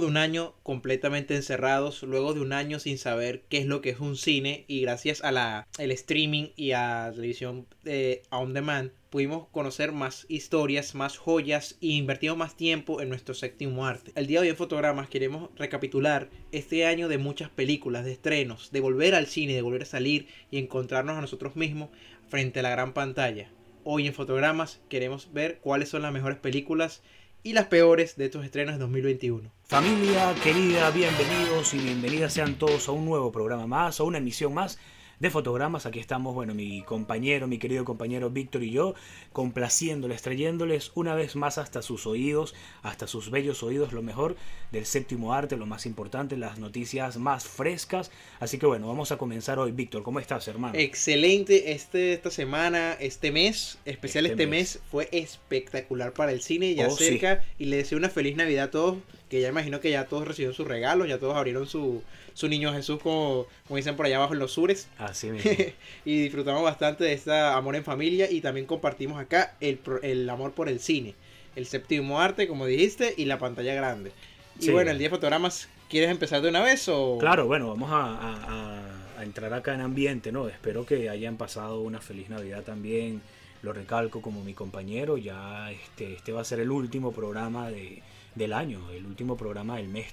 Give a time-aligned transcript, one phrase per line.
[0.00, 3.90] De un año completamente encerrados, luego de un año sin saber qué es lo que
[3.90, 8.52] es un cine y gracias a la el streaming y a la televisión eh, on
[8.52, 14.10] demand pudimos conocer más historias, más joyas y invertimos más tiempo en nuestro séptimo arte.
[14.16, 18.72] El día de hoy en Fotogramas queremos recapitular este año de muchas películas, de estrenos,
[18.72, 21.90] de volver al cine, de volver a salir y encontrarnos a nosotros mismos
[22.28, 23.52] frente a la gran pantalla.
[23.84, 27.02] Hoy en Fotogramas queremos ver cuáles son las mejores películas
[27.44, 29.50] y las peores de estos estrenos de 2021.
[29.64, 34.54] Familia querida, bienvenidos y bienvenidas sean todos a un nuevo programa más, a una emisión
[34.54, 34.78] más
[35.20, 35.86] de fotogramas.
[35.86, 38.94] Aquí estamos, bueno, mi compañero, mi querido compañero Víctor y yo,
[39.32, 44.36] complaciéndoles, trayéndoles una vez más hasta sus oídos, hasta sus bellos oídos, lo mejor
[44.72, 48.10] del séptimo arte, lo más importante, las noticias más frescas.
[48.40, 49.72] Así que bueno, vamos a comenzar hoy.
[49.72, 50.74] Víctor, ¿cómo estás, hermano?
[50.76, 54.80] Excelente este, esta semana, este mes, especial este, este mes.
[54.90, 58.70] fue espectacular para el cine, ya oh, cerca, y le deseo una feliz Navidad a
[58.70, 62.02] todos, que ya imagino que ya todos recibieron sus regalos, ya todos abrieron su
[62.34, 64.88] su niño Jesús, como, como dicen por allá abajo en los sures.
[64.98, 65.50] Así mismo.
[66.04, 70.52] y disfrutamos bastante de este amor en familia y también compartimos acá el, el amor
[70.52, 71.14] por el cine,
[71.56, 74.12] el séptimo arte, como dijiste, y la pantalla grande.
[74.60, 77.18] Y bueno, el día de fotogramas, ¿quieres empezar de una vez o...?
[77.18, 78.82] Claro, bueno, vamos a,
[79.18, 80.48] a, entrar acá en ambiente, ¿no?
[80.48, 83.22] Espero que hayan pasado una feliz Navidad también.
[83.62, 88.02] Lo recalco como mi compañero, ya este, este va a ser el último programa de,
[88.34, 90.12] del año, el último programa del mes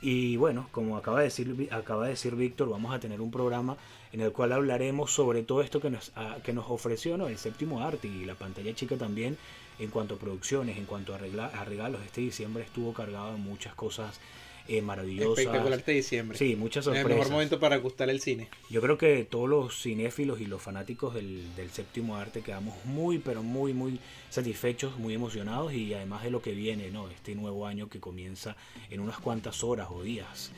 [0.00, 3.76] y bueno, como acaba de decir, acaba de decir Víctor, vamos a tener un programa
[4.12, 6.12] en el cual hablaremos sobre todo esto que nos,
[6.44, 7.28] que nos ofreció ¿no?
[7.28, 9.36] el séptimo arte y la pantalla chica también
[9.78, 12.00] en cuanto a producciones, en cuanto a, a regalos.
[12.04, 14.20] Este diciembre estuvo cargado de muchas cosas
[14.68, 15.40] eh, maravillosa.
[15.40, 16.36] Espectacular este diciembre.
[16.36, 17.10] Sí, muchas sorpresas.
[17.10, 18.48] El mejor momento para gustar el cine.
[18.68, 21.42] Yo creo que todos los cinéfilos y los fanáticos del,
[21.72, 23.98] séptimo arte quedamos muy, pero muy, muy
[24.30, 27.08] satisfechos, muy emocionados y además de lo que viene, ¿no?
[27.08, 28.56] Este nuevo año que comienza
[28.90, 30.52] en unas cuantas horas o días.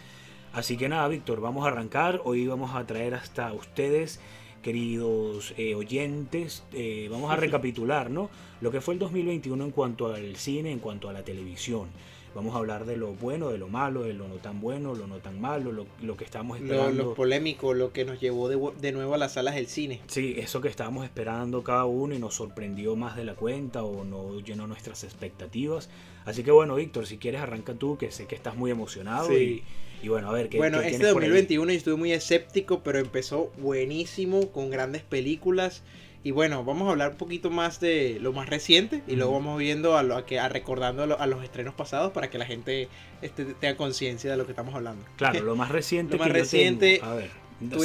[0.53, 2.21] Así que nada, Víctor, vamos a arrancar.
[2.25, 4.21] Hoy vamos a traer hasta ustedes
[4.63, 8.29] queridos eh, oyentes, eh, vamos a recapitular ¿no?
[8.61, 11.89] lo que fue el 2021 en cuanto al cine, en cuanto a la televisión.
[12.35, 15.09] Vamos a hablar de lo bueno, de lo malo, de lo no tan bueno, lo
[15.09, 17.03] no tan malo, lo, que estábamos esperando.
[17.03, 20.01] Lo, polémico, lo que nos llevó de, nuevo a las salas del cine.
[20.07, 24.05] Sí, eso que estábamos esperando cada uno y nos sorprendió más de la cuenta o
[24.05, 25.91] no llenó nuestras expectativas.
[26.25, 29.29] Así que bueno, Víctor, si quieres arranca tú, que sé que estás muy emocionado.
[29.29, 29.65] Sí.
[30.03, 34.51] Y, bueno, a ver, ¿qué Bueno, este 2021 yo estuve muy escéptico, pero empezó buenísimo,
[34.53, 35.83] con grandes películas.
[36.23, 39.59] Y bueno, vamos a hablar un poquito más de lo más reciente y luego vamos
[39.59, 42.89] viendo a, lo, a, que, a recordando a, los estrenos pasados para que la gente
[43.23, 45.03] este, tenga conciencia de lo que estamos hablando.
[45.17, 46.19] Claro, lo más reciente.
[46.19, 47.01] lo más reciente.
[47.03, 47.31] a ver.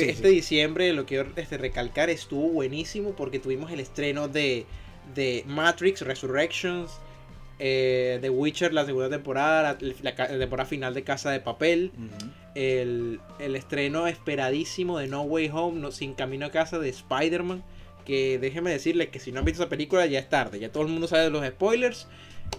[0.02, 4.66] este diciembre, lo quiero este, recalcar, estuvo buenísimo porque tuvimos el estreno de,
[5.14, 6.92] de Matrix Resurrections,
[7.60, 11.94] eh, The Witcher, la segunda temporada, la, temporada final de Casa de Papel,
[12.54, 17.64] el, el, estreno esperadísimo de No Way Home, no, Sin Camino a Casa de Spider-Man
[18.06, 20.84] que déjeme decirles que si no han visto esa película ya es tarde, ya todo
[20.84, 22.08] el mundo sabe de los spoilers.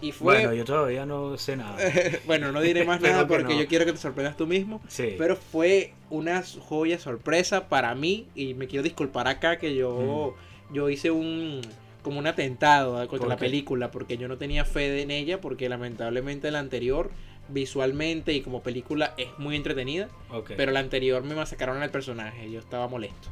[0.00, 0.34] Y fue...
[0.34, 1.78] Bueno, yo todavía no sé nada.
[2.26, 4.82] bueno, no diré más nada porque yo quiero que te sorprendas tú mismo.
[4.88, 5.14] Sí.
[5.16, 10.34] Pero fue una joya sorpresa para mí y me quiero disculpar acá que yo,
[10.70, 10.74] mm.
[10.74, 11.62] yo hice un
[12.02, 16.52] como un atentado contra la película porque yo no tenía fe en ella porque lamentablemente
[16.52, 17.10] la anterior
[17.48, 20.08] visualmente y como película es muy entretenida.
[20.56, 23.28] Pero la anterior me masacraron al personaje, yo estaba molesto.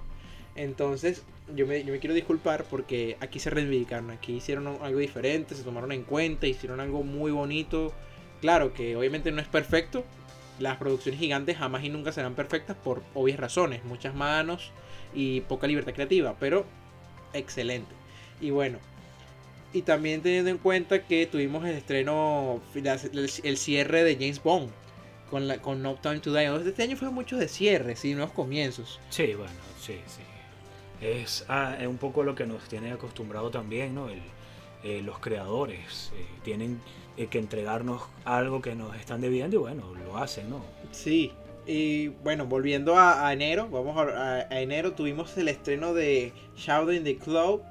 [0.57, 5.93] Entonces, yo me, quiero disculpar porque aquí se reivindicaron, aquí hicieron algo diferente, se tomaron
[5.93, 7.93] en cuenta, hicieron algo muy bonito.
[8.41, 10.05] Claro que obviamente no es perfecto,
[10.59, 14.71] las producciones gigantes jamás y nunca serán perfectas por obvias razones, muchas manos
[15.15, 16.65] y poca libertad creativa, pero
[17.33, 17.93] excelente.
[18.41, 18.79] Y bueno,
[19.73, 24.71] y también teniendo en cuenta que tuvimos el estreno, el, cierre de James Bond
[25.31, 26.69] con, la, con No Time to Die.
[26.69, 29.01] Este año fue mucho de cierres y nuevos comienzos.
[29.11, 30.24] Sí, bueno, sí, sí
[31.05, 34.09] es, ah, es un poco lo que nos tiene acostumbrado también, ¿no?
[34.09, 34.23] El,
[34.85, 36.81] eh, los creadores eh, tienen
[37.17, 40.63] eh, que entregarnos algo que nos están debiendo y bueno, lo hacen, ¿no?
[40.91, 41.33] Sí,
[41.67, 47.17] y bueno, volviendo a, enero, vamos a, enero tuvimos el estreno de Shadow in the
[47.17, 47.63] Club,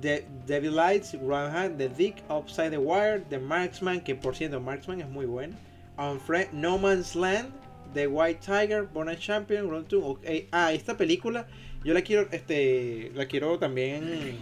[0.00, 5.08] The Devil Lights, The Dick, Upside the Wire, The Marksman, que por cierto, Marksman es
[5.08, 5.56] muy bueno,
[5.96, 7.50] Unfriend, No Man's Land,
[7.94, 10.04] The White Tiger, Born a Champion, to...
[10.04, 10.48] okay.
[10.50, 11.46] Ah, esta película
[11.84, 14.36] yo la quiero, este, la quiero también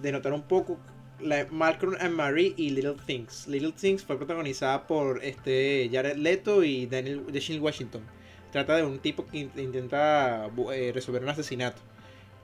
[0.00, 0.78] denotar un poco.
[1.20, 3.46] La Malcolm and Marie y Little Things.
[3.46, 7.24] Little Things fue protagonizada por este Jared Leto y Daniel
[7.60, 8.02] Washington.
[8.50, 11.80] Trata de un tipo que intenta eh, resolver un asesinato.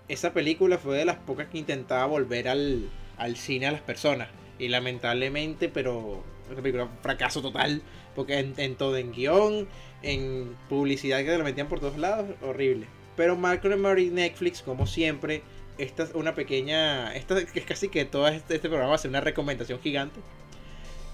[0.08, 4.28] Esa película fue de las pocas que intentaba volver al, al cine a las personas.
[4.58, 7.82] Y lamentablemente, pero esa película fracaso total.
[8.14, 9.68] Porque en, en todo, en guion,
[10.02, 12.86] en publicidad que lo metían por todos lados, horrible.
[13.20, 15.42] Pero Malcolm Marie Netflix, como siempre,
[15.76, 17.14] esta es una pequeña.
[17.14, 20.20] Esta es casi que todo este, este, programa va a ser una recomendación gigante.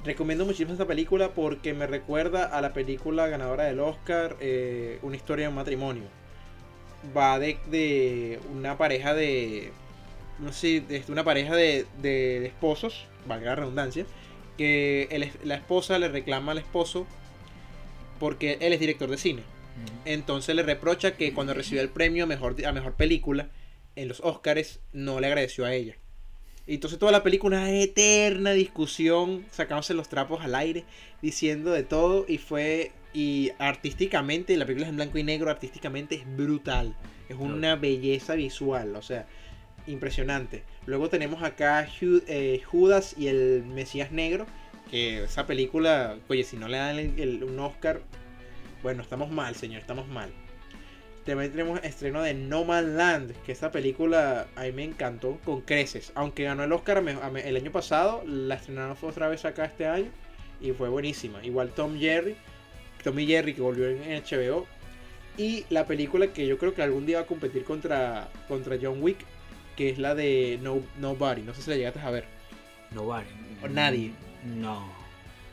[0.04, 5.16] Recomiendo muchísimo esta película porque me recuerda a la película ganadora del Oscar, eh, Una
[5.16, 6.04] historia de un matrimonio.
[7.16, 9.72] Va de una pareja de.
[10.38, 14.06] No sé, de una pareja de, de, esposos, valga la redundancia,
[14.56, 17.04] que la esposa le reclama al esposo
[18.20, 19.55] porque él es director de cine.
[20.04, 23.48] Entonces le reprocha que cuando recibió el premio a mejor, a mejor película
[23.96, 25.96] en los Oscars no le agradeció a ella.
[26.66, 30.84] Y entonces toda la película una eterna discusión, sacándose los trapos al aire,
[31.22, 36.16] diciendo de todo y fue y artísticamente, la película es en blanco y negro, artísticamente
[36.16, 36.94] es brutal.
[37.30, 39.26] Es una belleza visual, o sea,
[39.86, 40.64] impresionante.
[40.84, 44.46] Luego tenemos acá eh, Judas y el Mesías Negro,
[44.90, 46.98] que esa película, oye, si no le dan
[47.42, 48.02] un Oscar,
[48.82, 50.30] bueno, estamos mal, señor, estamos mal.
[51.24, 55.60] También tenemos estreno de No Man Land, que esta película a mí me encantó con
[55.62, 56.12] creces.
[56.14, 60.10] Aunque ganó el Oscar el año pasado, la estrenaron otra vez acá este año
[60.60, 61.44] y fue buenísima.
[61.44, 62.36] Igual Tom Jerry,
[63.02, 64.66] Tommy Jerry que volvió en HBO.
[65.38, 69.02] Y la película que yo creo que algún día va a competir contra, contra John
[69.02, 69.18] Wick,
[69.76, 71.42] que es la de no, Nobody.
[71.42, 72.24] No sé si la llegaste a ver.
[72.92, 73.26] Nobody.
[73.62, 74.12] O nadie.
[74.44, 74.90] No.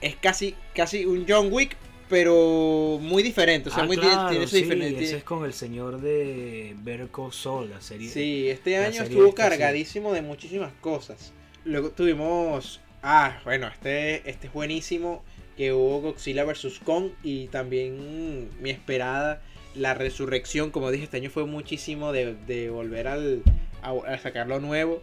[0.02, 1.75] Es casi, casi un John Wick,
[2.13, 3.69] pero muy diferente.
[3.69, 5.04] O sea, ah, muy claro, tiene sí, diferente.
[5.04, 8.07] Ese es con el señor de Berco Sol, la serie.
[8.07, 11.33] Sí, este año estuvo cargadísimo de muchísimas cosas.
[11.65, 12.81] Luego tuvimos.
[13.01, 15.24] Ah, bueno, este, este es buenísimo.
[15.57, 16.81] Que hubo Godzilla vs.
[16.83, 17.13] Kong.
[17.24, 19.42] Y también mi esperada.
[19.74, 20.69] La resurrección.
[20.69, 23.42] Como dije, este año fue muchísimo de, de volver al,
[23.81, 25.01] a, sacar lo nuevo.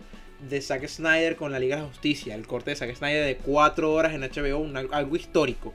[0.48, 2.36] De Zack Snyder con la Liga de Justicia.
[2.36, 4.64] El corte de Zack Snyder de 4 horas en HBO.
[4.92, 5.74] algo histórico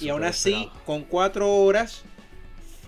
[0.00, 2.04] y aún así, con cuatro horas,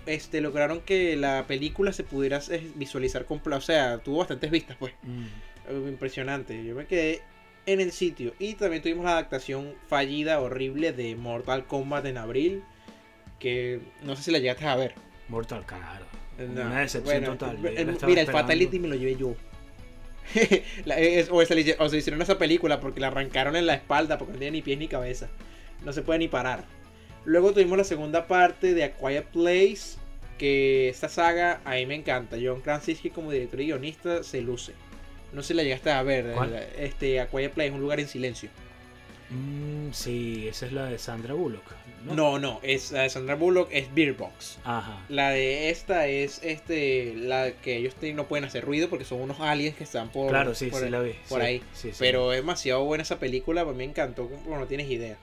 [0.05, 2.41] este, lograron que la película se pudiera
[2.75, 3.57] visualizar completo.
[3.57, 4.93] O sea, tuvo bastantes vistas, pues.
[5.03, 5.87] Mm.
[5.87, 6.63] Impresionante.
[6.63, 7.21] Yo me quedé
[7.65, 8.33] en el sitio.
[8.39, 12.63] Y también tuvimos la adaptación fallida, horrible de Mortal Kombat en abril.
[13.39, 14.95] Que no sé si la llegaste a ver.
[15.29, 16.05] Mortal, claro.
[16.37, 17.57] Una decepción total.
[17.59, 19.35] mira, el Fatality me lo llevé yo.
[21.31, 24.39] o, se, o se hicieron esa película porque la arrancaron en la espalda porque no
[24.39, 25.29] tiene ni pies ni cabeza.
[25.83, 26.65] No se puede ni parar.
[27.25, 29.97] Luego tuvimos la segunda parte de A Quiet Place,
[30.37, 32.37] que esta saga a mí me encanta.
[32.41, 34.73] John Krasinski como director y guionista se luce.
[35.31, 36.35] No sé si la llegaste a ver.
[36.77, 38.49] Este, A Quiet Place, un lugar en silencio.
[39.29, 41.63] Mm, sí, esa es la de Sandra Bullock.
[42.05, 42.37] ¿no?
[42.37, 44.59] no, es la de Sandra Bullock es Beer Box.
[44.63, 45.01] Ajá.
[45.09, 49.39] La de esta es este la que ellos no pueden hacer ruido porque son unos
[49.39, 51.15] aliens que están por, claro, sí, por, sí, la vi.
[51.29, 51.63] por ahí.
[51.97, 55.17] Pero es demasiado buena esa película, me encantó, como no tienes idea.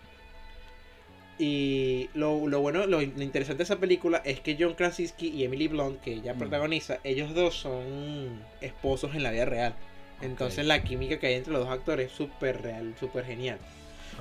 [1.42, 5.98] Y lo, bueno, lo, interesante de esa película es que John Krasinski y Emily Blunt,
[6.02, 6.38] que ella mm.
[6.38, 9.74] protagoniza, ellos dos son esposos en la vida real.
[10.20, 13.58] Entonces la química que hay entre los dos actores es súper real, súper genial.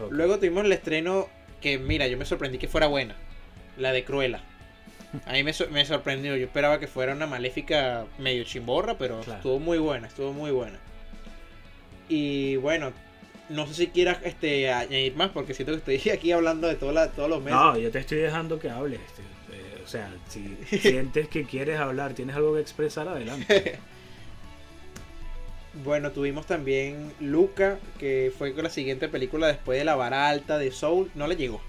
[0.10, 1.28] Luego tuvimos el estreno
[1.60, 3.18] que, mira, yo me sorprendí que fuera buena.
[3.78, 4.42] La de Cruella.
[5.26, 6.38] A mí me, me sorprendió.
[6.38, 10.80] Yo esperaba que fuera una maléfica medio chimborra, pero estuvo muy buena, estuvo muy buena.
[12.08, 12.94] Y bueno,
[13.50, 16.94] no sé si quieras este, añadir más, porque siento que estoy aquí hablando de todos
[16.94, 17.60] los meses.
[17.60, 19.02] No, yo te estoy dejando que hables.
[19.02, 23.80] Este, eh, o sea, si sientes que quieres hablar, tienes algo que expresar, adelante.
[25.84, 30.58] bueno, tuvimos también Luca, que fue con la siguiente película después de La Vara Alta
[30.58, 31.12] de Soul.
[31.16, 31.62] No le llegó.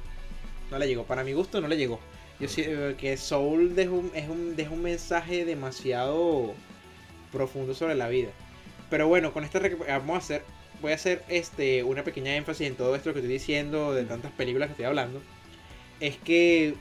[0.70, 1.04] No le llegó.
[1.04, 1.98] Para mi gusto, no le llegó.
[2.38, 6.54] Yo siento que Soul deja un, es un, deja un mensaje demasiado
[7.32, 8.30] profundo sobre la vida.
[8.88, 10.42] Pero bueno, con esta vamos a hacer
[10.80, 14.32] voy a hacer este, una pequeña énfasis en todo esto que estoy diciendo, de tantas
[14.32, 15.20] películas que estoy hablando.
[16.00, 16.74] Es que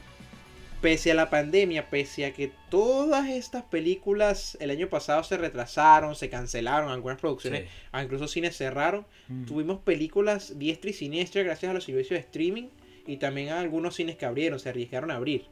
[0.81, 6.15] pese a la pandemia, pese a que todas estas películas el año pasado se retrasaron,
[6.15, 7.69] se cancelaron, algunas producciones,
[8.01, 9.45] incluso cines cerraron, mm.
[9.45, 12.69] tuvimos películas diestra y siniestra gracias a los servicios de streaming
[13.05, 15.45] y también a algunos cines que abrieron, se arriesgaron a abrir,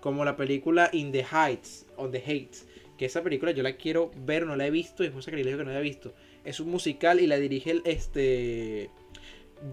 [0.00, 2.66] como la película In the Heights, On the Heights,
[2.98, 5.64] que esa película yo la quiero ver, no la he visto, es un sacrilegio que
[5.64, 6.12] no la he visto
[6.44, 8.90] es un musical y la dirige el, este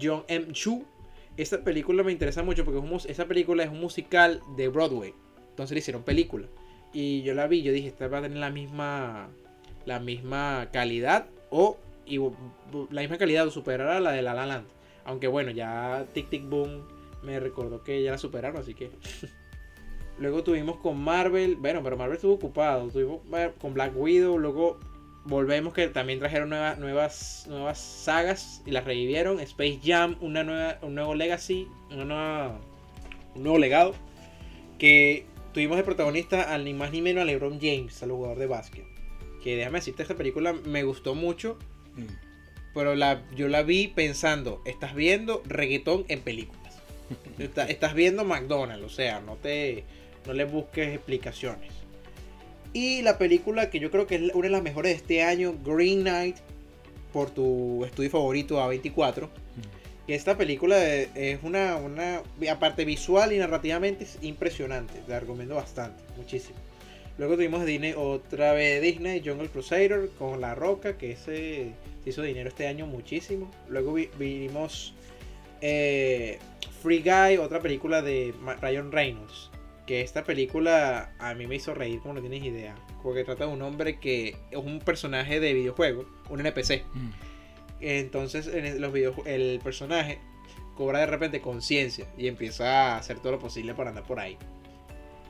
[0.00, 0.52] John M.
[0.52, 0.84] Chu.
[1.36, 5.14] Esta película me interesa mucho porque esa película es un musical de Broadway.
[5.50, 6.48] Entonces le hicieron película.
[6.92, 9.30] Y yo la vi, yo dije, esta va a tener la misma,
[9.86, 12.18] la misma calidad o y,
[12.90, 14.66] la misma calidad o superar a la de La La Land.
[15.04, 16.86] Aunque bueno, ya Tic Tic Boom
[17.22, 18.90] me recordó que ya la superaron, así que...
[20.18, 22.88] luego tuvimos con Marvel, bueno, pero Marvel estuvo ocupado.
[22.88, 23.20] Tuvimos
[23.58, 24.78] con Black Widow, luego
[25.24, 29.40] volvemos que también trajeron nuevas, nuevas, nuevas sagas y las revivieron.
[29.40, 32.52] Space Jam, una nueva, un nuevo legacy, una
[33.34, 33.94] un nuevo legado.
[34.78, 38.46] Que tuvimos de protagonista al ni más ni menos a LeBron James, al jugador de
[38.46, 38.84] básquet.
[39.42, 41.58] Que déjame decirte, esta película me gustó mucho.
[41.94, 42.30] Mm.
[42.72, 46.80] Pero la, yo la vi pensando, estás viendo reggaetón en películas.
[47.68, 49.84] estás viendo McDonald's, o sea, no te
[50.26, 51.79] no le busques explicaciones.
[52.72, 55.54] Y la película que yo creo que es una de las mejores de este año,
[55.64, 56.36] Green Knight,
[57.12, 59.28] por tu estudio favorito A24.
[60.06, 64.94] Y esta película es una, una, aparte visual y narrativamente, es impresionante.
[65.08, 66.56] La recomiendo bastante, muchísimo.
[67.18, 71.72] Luego tuvimos Disney, otra vez Disney, Jungle Crusader con La Roca, que ese
[72.02, 73.50] se hizo dinero este año muchísimo.
[73.68, 74.94] Luego vimos
[75.60, 76.38] eh,
[76.82, 79.49] Free Guy, otra película de Ryan Reynolds
[79.90, 82.76] que esta película a mí me hizo reír como no tienes idea.
[83.02, 86.84] Porque trata de un hombre que es un personaje de videojuego, un NPC.
[86.94, 87.10] Mm.
[87.80, 88.94] Entonces en los
[89.26, 90.20] el personaje
[90.76, 94.38] cobra de repente conciencia y empieza a hacer todo lo posible para andar por ahí.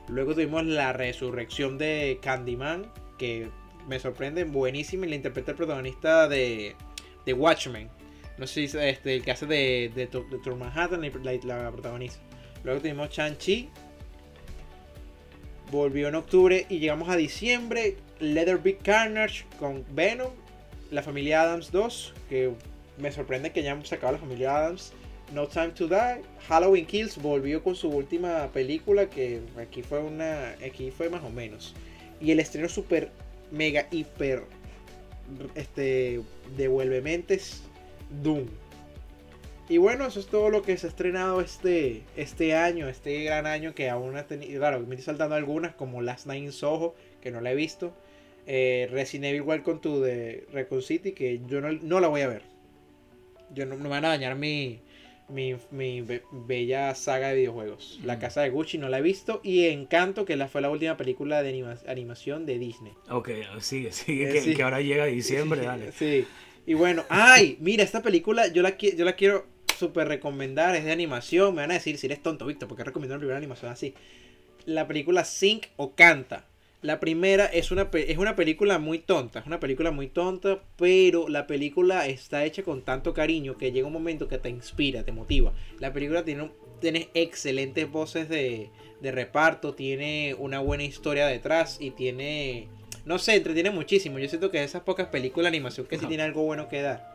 [0.07, 2.85] Luego tuvimos la resurrección de Candyman,
[3.17, 3.49] que
[3.87, 6.75] me sorprende, buenísima, y la interpreta el protagonista de,
[7.25, 7.89] de Watchmen.
[8.37, 12.21] No sé si este, el que hace de, de, de, Manhattan, la, la protagonista.
[12.63, 13.71] Luego tuvimos Chan-Chi,
[15.71, 17.97] volvió en octubre y llegamos a diciembre.
[18.19, 20.31] Leather Big Carnage con Venom,
[20.91, 22.51] la familia Adams 2, que
[22.97, 24.93] me sorprende que ya hemos sacado la familia Adams.
[25.33, 30.55] No Time to Die, Halloween Kills volvió con su última película que aquí fue una,
[30.65, 31.73] aquí fue más o menos.
[32.19, 33.09] Y el estreno super
[33.49, 34.43] mega hiper
[35.55, 36.21] este
[36.57, 37.63] devuelve mentes
[38.21, 38.47] Doom.
[39.71, 43.47] Y bueno, eso es todo lo que se ha estrenado este, este año, este gran
[43.47, 44.59] año que aún ha tenido.
[44.59, 47.93] Claro, me estoy saltando algunas, como Last Night in Soho, que no la he visto.
[48.47, 52.41] Eh, Resident Evil Welcome to the Recon City, que yo no, la voy a ver.
[53.53, 54.81] Yo no, me van a dañar mi,
[55.29, 56.01] mi,
[56.33, 58.01] bella saga de videojuegos.
[58.03, 58.19] La.
[58.19, 59.39] Casa de Gucci no la he visto.
[59.41, 62.91] Y Encanto, que la, fue la última película de animación de Disney.
[63.09, 63.29] Ok,
[63.61, 65.93] sigue, sigue, eh, que, que, ahora llega diciembre, dale.
[65.93, 66.27] Sí.
[66.65, 69.45] Y bueno, ay, mira, esta película yo la, yo la quiero
[69.81, 71.55] súper recomendar, es de animación.
[71.55, 73.93] Me van a decir si eres tonto, Víctor, porque recomiendo la primera animación así.
[74.65, 76.45] La película Sync o Canta.
[76.81, 81.29] La primera es una, es una película muy tonta, es una película muy tonta, pero
[81.29, 85.11] la película está hecha con tanto cariño que llega un momento que te inspira, te
[85.11, 85.53] motiva.
[85.79, 91.91] La película tiene, tiene excelentes voces de, de reparto, tiene una buena historia detrás y
[91.91, 92.67] tiene,
[93.05, 94.17] no sé, entretiene muchísimo.
[94.17, 97.10] Yo siento que esas pocas películas de animación que sí tiene algo bueno que dar.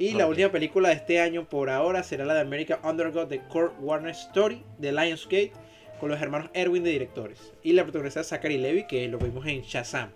[0.00, 3.40] Y la última película de este año por ahora será la de American Undergod de
[3.40, 5.52] Kurt Warner Story de Lionsgate
[6.00, 7.52] con los hermanos Erwin de directores.
[7.62, 10.08] Y la protagonista Zachary Levy que lo vimos en Shazam.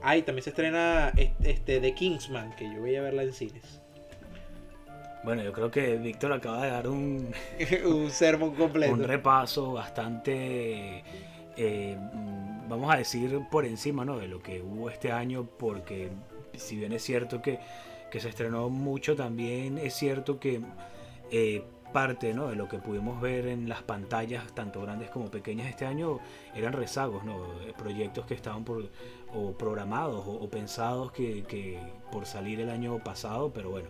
[0.00, 1.12] Ahí también se estrena
[1.44, 3.82] este, The Kingsman, que yo voy a verla en cines.
[5.24, 7.34] Bueno, yo creo que Víctor acaba de dar un,
[7.84, 8.94] un sermón completo.
[8.94, 11.04] Un repaso bastante,
[11.58, 11.98] eh,
[12.66, 14.18] vamos a decir, por encima ¿no?
[14.18, 16.08] de lo que hubo este año, porque
[16.56, 17.58] si bien es cierto que
[18.12, 20.60] que se estrenó mucho, también es cierto que
[21.30, 21.64] eh,
[21.94, 22.48] parte ¿no?
[22.48, 26.20] de lo que pudimos ver en las pantallas, tanto grandes como pequeñas este año,
[26.54, 27.42] eran rezagos, ¿no?
[27.62, 28.90] Eh, proyectos que estaban por,
[29.34, 31.78] o programados o, pensados que,
[32.12, 33.88] por salir el año pasado, pero bueno,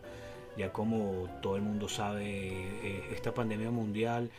[0.56, 4.30] ya como todo el mundo sabe, eh, esta pandemia mundial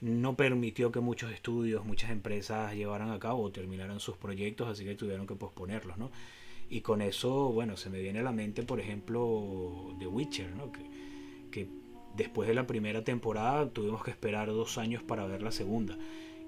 [0.00, 4.84] no permitió que muchos estudios, muchas empresas llevaran a cabo o terminaran sus proyectos, así
[4.84, 6.12] que tuvieron que posponerlos, ¿no?
[6.72, 10.72] Y con eso, bueno, se me viene a la mente, por ejemplo, The Witcher, ¿no?
[10.72, 11.68] que,
[12.16, 15.98] después de la primera temporada tuvimos que esperar dos años para ver la segunda.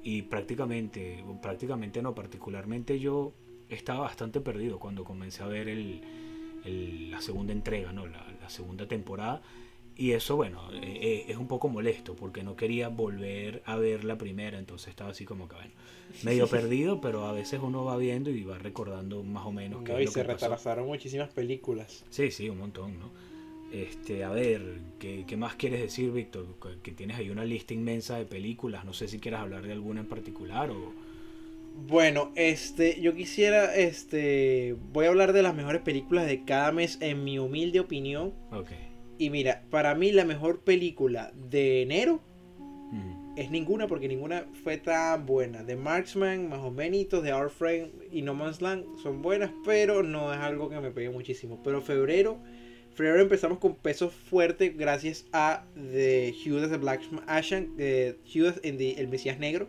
[0.03, 3.35] Y prácticamente, prácticamente no, particularmente yo
[3.69, 6.01] estaba bastante perdido cuando comencé a ver el,
[7.11, 8.07] la segunda entrega, ¿no?
[8.07, 9.43] la, la segunda temporada
[9.97, 14.05] y eso, bueno, eh, eh, es un poco molesto porque no quería volver a ver
[14.05, 15.71] la primera, entonces estaba así como que, bueno,
[16.25, 20.03] medio perdido, pero a veces uno va viendo y va recordando más o menos que
[20.03, 22.05] y se retrasaron muchísimas películas.
[22.11, 23.11] Sí, sí, un montón, ¿no?
[23.73, 26.47] Este, a ver, ¿qué, ¿qué, más quieres decir, Víctor?
[26.83, 30.01] Que tienes ahí una lista inmensa de películas, no sé si quieres hablar de alguna
[30.01, 30.93] en particular o...
[31.89, 36.99] Bueno, este, yo quisiera, este, voy a hablar de las mejores películas de cada mes
[37.01, 38.33] en mi humilde opinión.
[38.53, 38.71] Ok
[39.19, 42.21] y mira, para mí la mejor película de enero
[43.37, 45.67] es ninguna porque ninguna fue tan buena.
[45.67, 50.03] The Marksman, más o menos, The Our Friend y No Man's Land son buenas, pero
[50.03, 51.61] no es algo que me pegue muchísimo.
[51.65, 52.39] Pero febrero,
[52.95, 58.81] febrero empezamos con peso fuerte gracias a The Judas the Black Ashen, de Judas en
[58.81, 59.67] El Mesías Negro.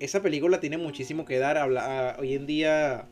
[0.00, 3.08] Esa película tiene muchísimo que dar habla, hoy en día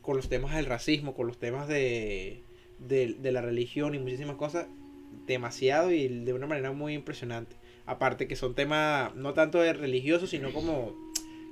[0.00, 2.44] con los temas del racismo, con los temas de,
[2.78, 4.68] de, de la religión y muchísimas cosas,
[5.26, 7.56] demasiado y de una manera muy impresionante.
[7.86, 10.94] Aparte que son temas no tanto de religiosos, sino como,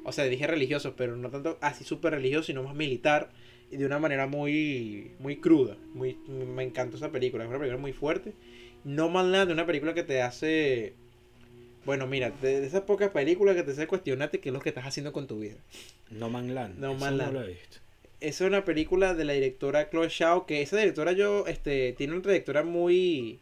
[0.04, 3.31] o sea, dije religiosos, pero no tanto así súper religioso, sino más militar
[3.73, 5.76] y de una manera muy, muy cruda.
[5.95, 8.35] Muy, me encantó esa película, es una película muy fuerte.
[8.85, 10.95] No nada de una película que te hace,
[11.85, 14.87] bueno, mira, de, esas pocas películas que te hace cuestionarte qué es lo que estás
[14.87, 15.57] haciendo con tu vida.
[16.11, 16.78] No Man Land.
[16.78, 17.33] No Man Land.
[17.33, 17.45] No
[18.21, 22.23] Es una película de la directora Chloe Shao, que esa directora yo, este, tiene una
[22.23, 23.40] trayectoria muy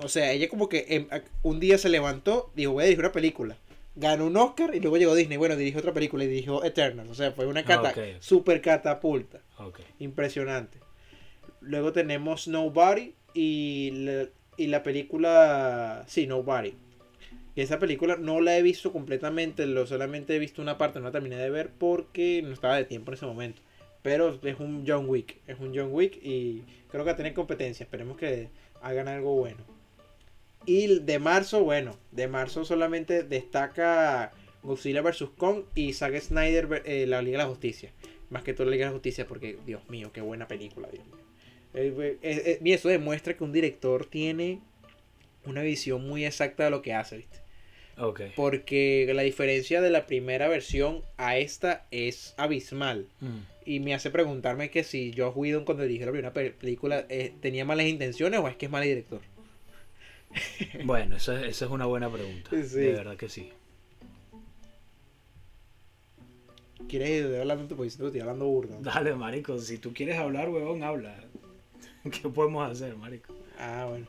[0.00, 1.08] o sea, ella como que em,
[1.42, 3.56] un día se levantó, dijo, voy a dirigir una película.
[3.96, 5.38] Ganó un Oscar y luego llegó Disney.
[5.38, 7.08] Bueno, dirigió otra película y dirigió Eternal.
[7.10, 9.40] O sea, fue una cata super catapulta.
[9.98, 10.78] Impresionante.
[11.60, 16.04] Luego tenemos Nobody y la, y la película...
[16.06, 16.74] Sí, Nobody.
[17.56, 21.06] Y esa película no la he visto completamente, lo solamente he visto una parte, no
[21.06, 23.60] la terminé de ver porque no estaba de tiempo en ese momento.
[24.02, 27.34] Pero es un John Wick, es un John Wick y creo que va a tener
[27.34, 27.82] competencia.
[27.82, 28.48] Esperemos que
[28.80, 29.77] hagan algo bueno.
[30.66, 35.30] Y de marzo, bueno, de marzo solamente destaca Godzilla vs.
[35.36, 37.92] Kong y Zack Snyder, eh, la Liga de la Justicia.
[38.30, 41.06] Más que todo la Liga de la Justicia, porque, Dios mío, qué buena película, Dios
[41.06, 41.16] mío.
[41.74, 44.60] Eh, eh, y eso demuestra que un director tiene
[45.44, 47.38] una visión muy exacta de lo que hace, ¿viste?
[47.96, 48.32] Okay.
[48.36, 53.08] Porque la diferencia de la primera versión a esta es abismal.
[53.20, 53.38] Mm.
[53.64, 57.06] Y me hace preguntarme que si Josh Whedon cuando dirigió la primera película
[57.40, 59.20] tenía malas intenciones o es que es mal director.
[60.84, 62.54] Bueno, esa, es una buena pregunta.
[62.54, 63.50] De verdad que sí.
[66.88, 68.06] ¿Quieres ir hablando tu posición?
[68.06, 68.76] Estoy hablando burda.
[68.80, 69.58] Dale, marico.
[69.58, 71.14] Si tú quieres hablar, huevón, habla.
[72.02, 73.34] ¿Qué podemos hacer, marico?
[73.58, 74.06] Ah, bueno.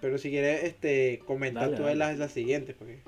[0.00, 3.00] Pero si quieres, este, comentar tú Las, las siguientes, porque...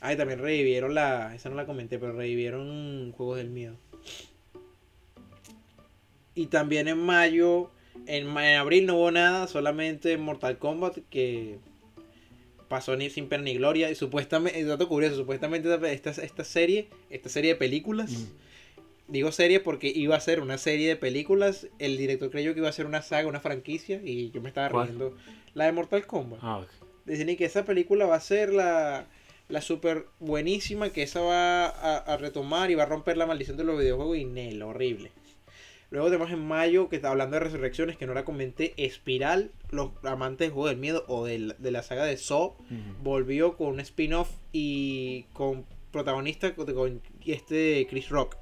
[0.00, 1.34] Ah, también revivieron la...
[1.34, 3.76] Esa no la comenté, pero revivieron Juegos del Miedo.
[6.34, 7.70] Y también en mayo
[8.06, 11.58] en, abril no hubo nada, solamente Mortal Kombat que
[12.68, 13.90] pasó ni sin pena ni gloria.
[13.90, 18.26] Y supuestamente, dato curioso, supuestamente esta, esta serie, esta serie de películas,
[19.08, 21.68] digo serie porque iba a ser una serie de películas.
[21.78, 24.68] El director creyó que iba a ser una saga, una franquicia, y yo me estaba
[24.68, 25.16] riendo.
[25.54, 26.40] La de Mortal Kombat.
[26.42, 26.66] Ah,
[27.04, 29.06] Dicen que esa película va a ser la,
[29.48, 33.58] la super buenísima, que esa va a, a, retomar y va a romper la maldición
[33.58, 35.12] de los videojuegos y Nel, horrible.
[35.90, 39.90] Luego tenemos en mayo, que está hablando de resurrecciones, que no la comenté, Espiral, los
[40.02, 42.56] amantes del juego del miedo o de la, saga de Saw,
[43.02, 48.36] volvió con un spin-off y con protagonista con este Chris Rock.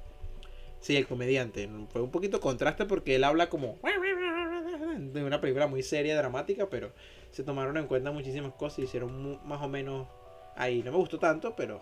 [0.79, 1.69] Sí, el comediante.
[1.91, 3.79] Fue un poquito contraste porque él habla como
[4.97, 6.91] de una película muy seria, dramática, pero
[7.31, 10.07] se tomaron en cuenta muchísimas cosas y hicieron más o menos
[10.55, 10.83] ahí.
[10.83, 11.81] No me gustó tanto, pero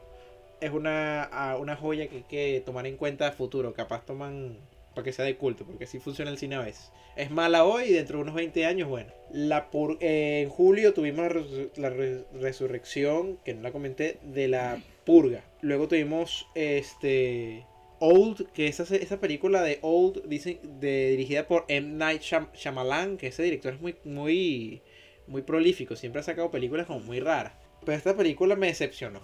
[0.60, 3.74] es una, una joya que hay que tomar en cuenta a futuro.
[3.74, 4.58] Capaz toman
[4.93, 6.91] para que sea de culto, porque así funciona el cine a veces.
[7.15, 9.12] Es mala hoy y dentro de unos 20 años, bueno.
[9.32, 11.32] La en julio tuvimos
[11.77, 15.43] la, resurrección, que no la comenté, de la purga.
[15.62, 17.65] Luego tuvimos este
[17.99, 21.95] Old, que esa, esa película de Old, dicen, de, dirigida por M.
[21.95, 24.82] Night Shyamalan, que ese director es muy, muy,
[25.27, 27.54] muy prolífico, siempre ha sacado películas como muy raras.
[27.86, 29.21] Pero esta película me decepcionó.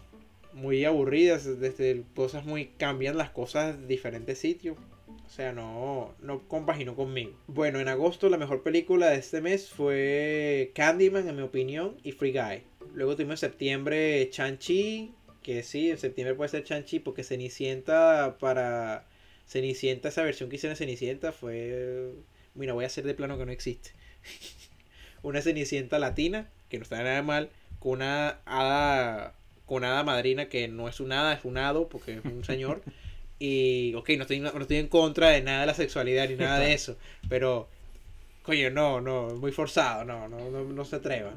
[0.53, 4.77] Muy aburrida, desde cosas muy cambian las cosas en diferentes sitios
[5.27, 7.37] o sea, no, no compaginó conmigo.
[7.47, 12.13] Bueno, en agosto la mejor película de este mes fue Candyman, en mi opinión, y
[12.13, 12.63] Free Guy.
[12.93, 15.13] Luego tuvimos en septiembre Chanchi,
[15.43, 19.05] que sí, en septiembre puede ser Chanchi porque Cenicienta para...
[19.45, 22.13] Cenicienta, esa versión que hice de Cenicienta fue...
[22.55, 23.91] Mira, voy a hacer de plano que no existe.
[25.23, 29.35] una Cenicienta latina, que no está nada mal, con una hada,
[29.65, 32.81] con hada madrina que no es un hada, es un hado, porque es un señor.
[33.39, 36.59] Y, ok, no estoy, no, estoy en contra de nada de la sexualidad ni nada
[36.59, 36.97] de eso,
[37.29, 37.67] pero,
[38.41, 41.33] coño, no, no, muy forzado, no, no, no, se atreva.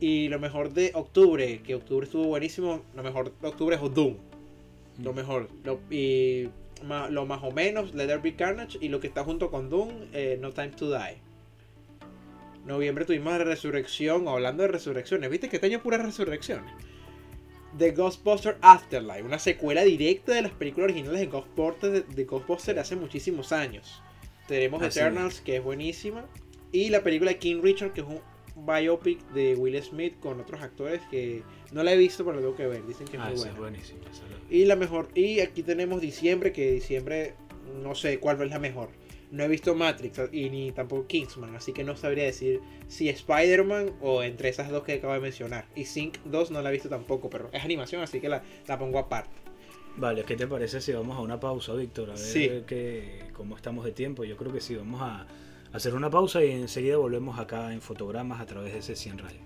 [0.00, 4.16] Y lo mejor de octubre, que octubre estuvo buenísimo, lo mejor de octubre es Doom.
[5.02, 5.16] Lo mm.
[5.16, 5.48] mejor.
[5.64, 6.48] Lo, y
[7.10, 8.78] lo más o menos, Let There Be Carnage.
[8.80, 11.18] Y lo que está junto con Doom, eh, No Time to Die.
[12.66, 15.30] Noviembre tuvimos la resurrección, hablando de resurrecciones.
[15.30, 16.72] ¿Viste que este año es pura resurrecciones?
[17.78, 22.96] The Ghostbuster Afterlife, una secuela directa de las películas originales de Ghostbusters de, Ghostbusters hace
[22.96, 24.02] muchísimos años.
[24.48, 26.26] Tenemos ah, Eternals, que es buenísima,
[26.72, 28.06] y la película de King Richard, que es
[28.56, 32.56] biopic de Will Smith con otros actores que no la he visto, pero la tengo
[32.56, 32.86] que ver.
[32.86, 33.52] Dicen que es Ah, muy buena.
[33.52, 34.00] es buenísima.
[34.50, 37.34] Y la mejor, y aquí tenemos diciembre, que diciembre
[37.82, 38.88] no sé cuál es la mejor.
[39.30, 43.92] No he visto Matrix y ni tampoco Kingsman, así que no sabría decir si Spider-Man
[44.00, 45.66] o entre esas dos que acabo de mencionar.
[45.76, 48.78] Y Sync 2 no la he visto tampoco, pero es animación, así que la, la
[48.78, 49.30] pongo aparte.
[49.96, 52.10] Vale, ¿qué te parece si vamos a una pausa, Víctor?
[52.10, 52.50] A ver Sí.
[52.66, 54.24] qué- cómo estamos de tiempo.
[54.24, 55.26] Yo creo que sí, vamos a
[55.72, 59.38] hacer una pausa y enseguida volvemos acá en fotogramas a través de ese 100 Radio.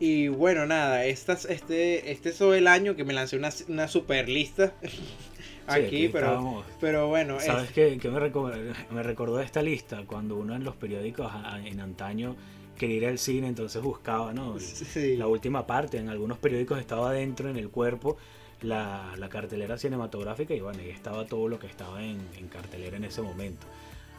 [0.00, 4.28] Y bueno, nada, estas, este, este es el año que me lancé una, una super
[4.28, 4.72] lista
[5.74, 8.52] Sí, aquí, pero, estábamos- pero bueno, es- ¿Sabes qué, qué me, reco-
[8.90, 10.02] me recordó esta lista?
[10.06, 11.30] Cuando uno en los periódicos
[11.64, 12.36] en antaño
[12.76, 14.58] quería ir al cine, entonces buscaba, ¿no?
[14.58, 15.16] Sí.
[15.16, 18.16] La última parte, en algunos periódicos estaba dentro en el cuerpo
[18.62, 22.96] la, la cartelera cinematográfica y bueno, ahí estaba todo lo que estaba en, en cartelera
[22.96, 23.66] en ese momento.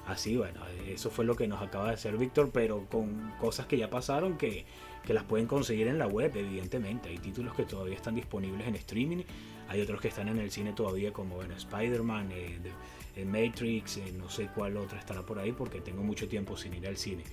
[0.08, 3.78] Así, bueno, eso fue lo que nos acaba de hacer Víctor, pero con cosas que
[3.78, 4.66] ya pasaron que,
[5.06, 7.10] que las pueden conseguir en la web, evidentemente.
[7.10, 9.24] Hay títulos que todavía están disponibles en streaming,
[9.72, 12.58] hay otros que están en el cine todavía, como bueno, Spider-Man, eh,
[13.16, 16.74] eh, Matrix, eh, no sé cuál otra estará por ahí porque tengo mucho tiempo sin
[16.74, 17.24] ir al cine.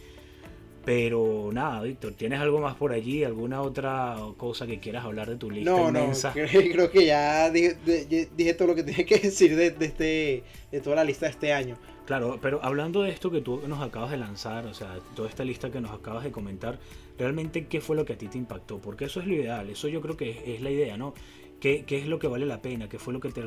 [0.85, 3.22] Pero nada, Víctor, ¿tienes algo más por allí?
[3.22, 6.33] ¿Alguna otra cosa que quieras hablar de tu lista No, no, inmensa?
[6.33, 9.85] creo, creo que ya dije, de- dije todo lo que tenía que decir de, de
[9.87, 11.77] este, de toda la lista de este año.
[12.07, 15.44] Claro, pero hablando de esto que tú nos acabas de lanzar, o sea, toda esta
[15.44, 16.79] lista que nos acabas de comentar,
[17.18, 19.88] realmente qué fue lo que a ti te impactó, porque eso es lo ideal, eso
[19.88, 21.12] yo creo que es, es la idea, ¿no?
[21.61, 22.88] ¿Qué, qué es lo que vale la pena?
[22.88, 23.42] ¿Qué fue lo que te,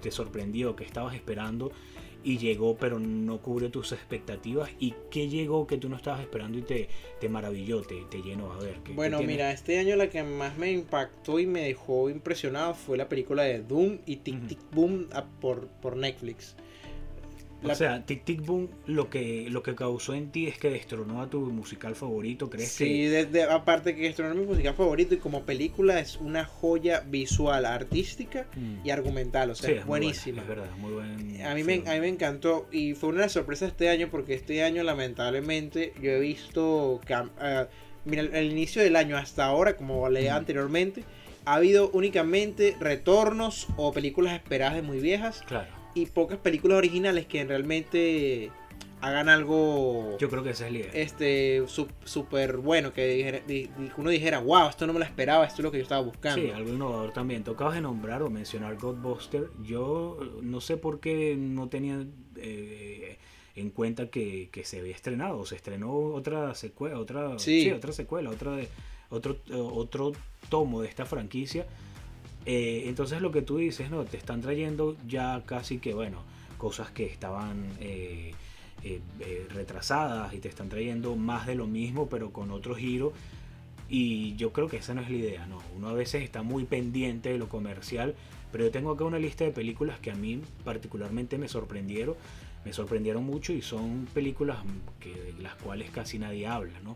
[0.00, 1.70] te sorprendió, que estabas esperando
[2.24, 4.70] y llegó pero no cubre tus expectativas?
[4.78, 6.88] ¿Y qué llegó que tú no estabas esperando y te,
[7.20, 8.52] te maravilló, te, te llenó?
[8.52, 11.62] A ver, ¿qué, qué Bueno, mira, este año la que más me impactó y me
[11.62, 14.46] dejó impresionado fue la película de Doom y Tic.
[14.48, 16.56] Tic Boom a- por, por Netflix.
[17.62, 20.68] La- O sea, Tic Tic Boom lo que, lo que causó en ti es que
[20.70, 23.08] destronó a tu musical favorito, ¿crees Sí, que...?
[23.10, 28.46] desde, aparte que es mi música favorito y como película es una joya visual, artística
[28.56, 28.84] Mm.
[28.86, 30.42] y argumental, o sea, Sí, es buena, buenísima.
[30.42, 33.66] es verdad, muy buen A mí, me, a mí me encantó y fue una sorpresa
[33.66, 37.00] este año porque este año lamentablemente yo he visto
[37.40, 37.68] ah,
[38.04, 40.34] mira el, el inicio del año hasta ahora como leí Ujú.
[40.36, 41.04] anteriormente
[41.44, 45.70] ha habido únicamente retornos o películas esperadas de muy viejas Claro.
[45.94, 48.50] Y pocas películas originales que realmente
[49.00, 50.90] hagan algo Yo creo que esa es la idea.
[50.94, 51.64] este
[52.04, 55.64] súper bueno que dijera- di- uno dijera wow esto no me lo esperaba esto es
[55.64, 57.42] lo que yo estaba buscando Sí, algo innovador también.
[57.42, 59.48] Tocabas de nombrar o mencionar Godbuster.
[59.64, 62.04] Yo eh, no sé por qué no tenía
[62.36, 63.18] eh,
[63.56, 65.44] en cuenta que, que se había estrenado.
[65.46, 67.64] Se estrenó otra secuela, otra, Sí.
[67.64, 68.68] sí, otra secuela, otra de,
[69.10, 70.12] otro, eh, otro
[70.48, 71.66] tomo de esta franquicia.
[72.44, 74.04] Eh, entonces lo que tú dices, ¿no?
[74.04, 76.22] Te están trayendo ya casi que, bueno,
[76.58, 78.32] cosas que estaban eh,
[78.84, 83.12] eh, eh, retrasadas y te están trayendo más de lo mismo, pero con otro giro.
[83.88, 85.58] Y yo creo que esa no es la idea, ¿no?
[85.76, 88.14] Uno a veces está muy pendiente de lo comercial,
[88.50, 92.16] pero yo tengo acá una lista de películas que a mí particularmente me sorprendieron,
[92.64, 94.58] me sorprendieron mucho y son películas
[94.98, 96.94] que, de las cuales casi nadie habla, ¿no?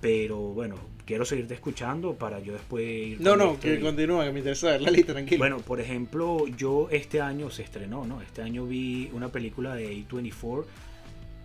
[0.00, 3.20] Pero bueno, quiero seguirte escuchando para yo después ir...
[3.20, 6.88] no no que continúa que me interesa ver la lista tranquilo bueno, por ejemplo, yo
[6.90, 8.20] este año se estrenó, ¿no?
[8.20, 10.64] Este año vi una película de A24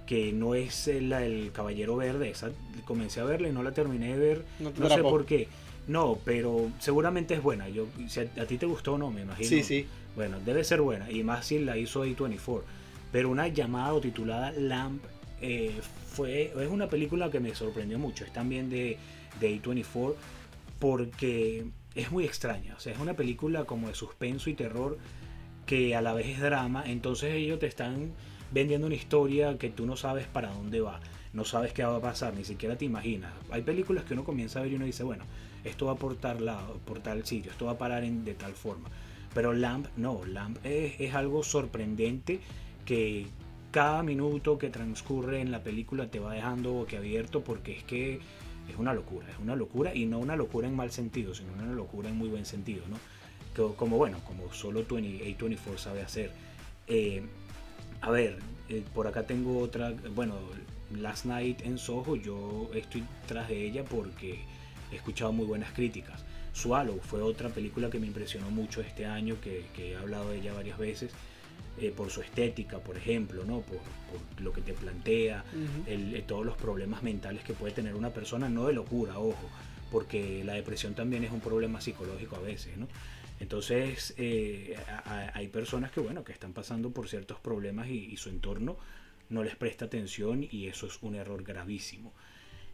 [0.05, 2.51] que no es la del Caballero Verde, esa
[2.83, 5.47] comencé a verla y no la terminé de ver, no, te no sé por qué.
[5.87, 7.69] No, pero seguramente es buena.
[7.69, 9.47] Yo, si a, a ti te gustó no, me imagino.
[9.47, 11.09] sí sí Bueno, debe ser buena.
[11.09, 12.61] Y más si la hizo A24.
[13.11, 15.03] Pero una llamada o titulada Lamp
[15.41, 15.71] eh,
[16.11, 18.25] fue, es una película que me sorprendió mucho.
[18.25, 18.97] Es también de,
[19.39, 20.15] de A24
[20.79, 22.75] porque es muy extraña.
[22.75, 24.97] O sea, es una película como de suspenso y terror
[25.65, 26.83] que a la vez es drama.
[26.85, 28.11] Entonces ellos te están
[28.51, 30.99] vendiendo una historia que tú no sabes para dónde va.
[31.33, 33.31] No sabes qué va a pasar, ni siquiera te imaginas.
[33.49, 35.23] Hay películas que uno comienza a ver y uno dice, bueno,
[35.63, 38.89] esto va por tal lado, por tal sitio, esto va a parar de tal forma.
[39.33, 42.41] Pero Lamp no, Lamp es algo sorprendente
[42.83, 43.27] que
[43.71, 48.19] cada minuto que transcurre en la película te va dejando boquiabierto porque es que
[48.69, 51.65] es una locura, es una locura y no una locura en mal sentido, sino una
[51.65, 52.97] locura en muy buen sentido, ¿no?
[53.75, 56.31] Como bueno, como solo 20, A24 sabe hacer.
[56.87, 57.21] Eh,
[58.01, 60.35] a ver, eh, por acá tengo otra, bueno,
[60.97, 64.39] Last Night en Soho, yo estoy tras de ella porque
[64.91, 66.23] he escuchado muy buenas críticas.
[66.53, 70.39] Swallow fue otra película que me impresionó mucho este año, que, que he hablado de
[70.39, 71.11] ella varias veces,
[71.77, 73.61] eh, por su estética, por ejemplo, ¿no?
[73.61, 75.45] por, por lo que te plantea,
[75.85, 79.49] el- eh, todos los problemas mentales que puede tener una persona, no de locura, ojo,
[79.89, 82.87] porque la depresión también es un problema psicológico a veces, ¿no?
[83.39, 88.05] Entonces, eh, a- a- hay personas que, bueno, que están pasando por ciertos problemas y,
[88.05, 88.77] y su entorno
[89.29, 92.13] no les presta atención y eso es un error gravísimo.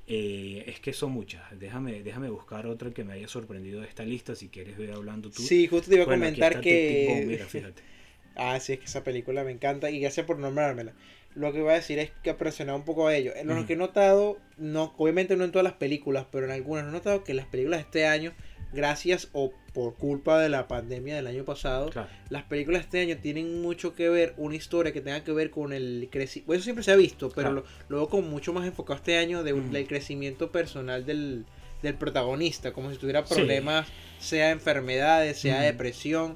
[0.07, 1.43] Eh, es que son muchas.
[1.59, 4.35] Déjame, déjame buscar otra que me haya sorprendido de esta lista.
[4.35, 5.43] Si quieres, voy hablando tú.
[5.43, 7.23] Sí, justo te iba a Bueno, comentar que.
[7.27, 7.81] Mira, fíjate.
[8.37, 10.93] Ah, sí, es que esa película me encanta y gracias por nombrármela.
[11.35, 13.31] Lo que voy a decir es que presionado un poco a ello.
[13.35, 16.85] En lo que he notado, no, obviamente no en todas las películas, pero en algunas
[16.87, 18.33] he notado que las películas de este año,
[18.73, 22.09] gracias o por culpa de la pandemia del año pasado, Claro.
[22.29, 25.51] las películas de este año tienen mucho que ver, una historia que tenga que ver
[25.51, 26.53] con el crecimiento.
[26.53, 27.65] Eso siempre se ha visto, pero Claro.
[27.87, 31.45] lo, veo como mucho más enfocado este año de, del crecimiento personal del,
[31.83, 33.35] del protagonista, como si tuviera Sí.
[33.35, 33.87] problemas,
[34.19, 36.35] sea enfermedades, sea depresión.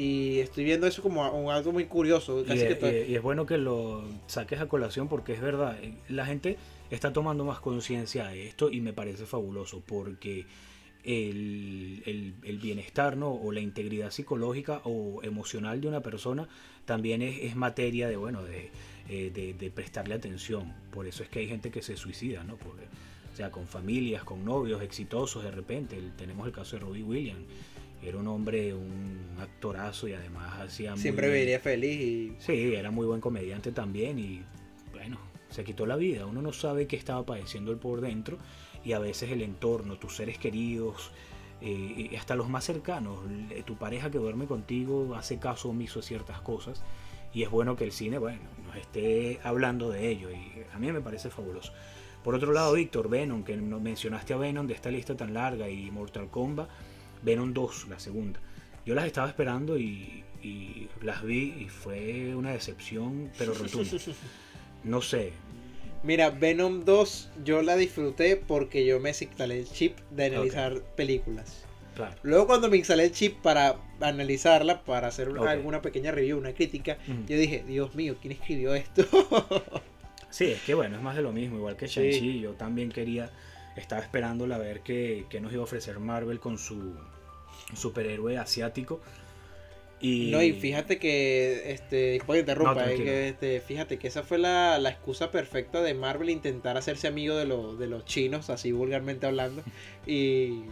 [0.00, 2.40] Y estoy viendo eso como un algo muy curioso.
[2.40, 5.40] Y, Casi que es- todo- y- es bueno que lo saques a colación porque es
[5.40, 6.56] verdad, eh, la gente
[6.90, 10.46] está tomando más conciencia de esto y me parece fabuloso porque
[11.04, 13.30] el, el- el bienestar ¿no?
[13.32, 16.48] o la integridad psicológica o emocional de una persona
[16.84, 18.70] también es, es materia de, bueno, de,
[19.08, 20.72] eh, de- de prestarle atención.
[20.90, 22.54] Por eso es que hay gente que se suicida, ¿no?
[22.54, 25.96] O sea, con familias, con novios exitosos de repente.
[25.96, 27.42] El- tenemos el caso de Robbie Williams.
[28.02, 32.74] Era un hombre, un actorazo y además hacía muy siempre bien- viviría feliz y Sí,
[32.74, 34.42] era muy buen comediante también y
[34.92, 35.18] bueno,
[35.50, 36.26] se quitó la vida.
[36.26, 38.38] Uno no sabe qué estaba padeciendo él por dentro
[38.84, 41.10] y a veces el entorno, tus seres queridos,
[41.60, 43.18] eh, hasta los más cercanos,
[43.66, 46.82] tu pareja que duerme contigo hace caso omiso a ciertas cosas
[47.34, 50.90] y es bueno que el cine, bueno, nos esté hablando de ello y a mí
[50.90, 51.72] me parece fabuloso.
[52.24, 55.90] Por otro lado, Víctor, Venom, que mencionaste a Venom de esta lista tan larga y
[55.90, 56.68] Mortal Kombat,
[57.22, 58.40] Venom 2, la segunda.
[58.86, 63.90] Yo las estaba esperando y, y las vi y fue una decepción, pero rotunda.
[64.84, 65.32] No sé,
[66.02, 71.64] Mira, Venom 2 yo la disfruté porque yo me instalé el chip de analizar películas.
[71.94, 72.16] claro.
[72.22, 76.54] Luego cuando me instalé el chip para analizarla, para hacer una- alguna pequeña review, una
[76.54, 76.96] crítica,
[77.28, 79.04] yo dije, Dios mío, ¿quién escribió esto?
[80.30, 82.00] Sí, es que bueno, es más de lo mismo, igual que Sí.
[82.00, 83.30] Shang-Chi, yo también quería,
[83.76, 86.94] estaba esperándola a ver qué, qué nos iba a ofrecer Marvel con su
[87.74, 89.00] superhéroe asiático.
[90.02, 94.08] Y, No, y fíjate que, este, disculpa que interrumpa, No, eh, que, este, fíjate que
[94.08, 98.06] esa fue la, la excusa perfecta de Marvel intentar hacerse amigo de, los de los
[98.06, 99.62] chinos, así vulgarmente hablando,
[100.06, 100.62] y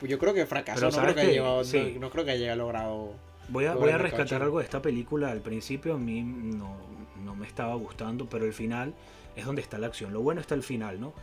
[0.00, 1.96] pues, yo creo que fracasó, no creo, ¿sabes que haya, no- Sí.
[2.00, 3.12] no creo que haya logrado...
[3.50, 5.30] Voy a, Lo voy a rescatar mercado algo de esta película.
[5.30, 6.76] Al principio a mí no,
[7.24, 8.94] no me estaba gustando, pero el final
[9.36, 10.12] es donde está la acción.
[10.12, 11.14] Lo bueno está el final, ¿no?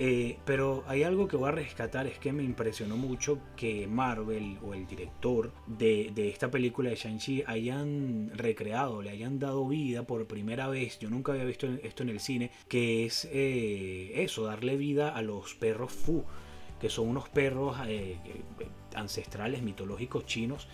[0.00, 4.56] Eh, pero hay algo que voy a rescatar, es que me impresionó mucho que Marvel
[4.62, 10.24] o el director de, esta película de Shang-Chi hayan recreado, le hayan dado vida por
[10.28, 14.76] primera vez, yo nunca había visto esto en el cine, que es eh, eso, darle
[14.76, 16.24] vida a los perros Fu,
[16.80, 18.18] que son unos perros eh,
[18.94, 20.68] ancestrales, mitológicos chinos,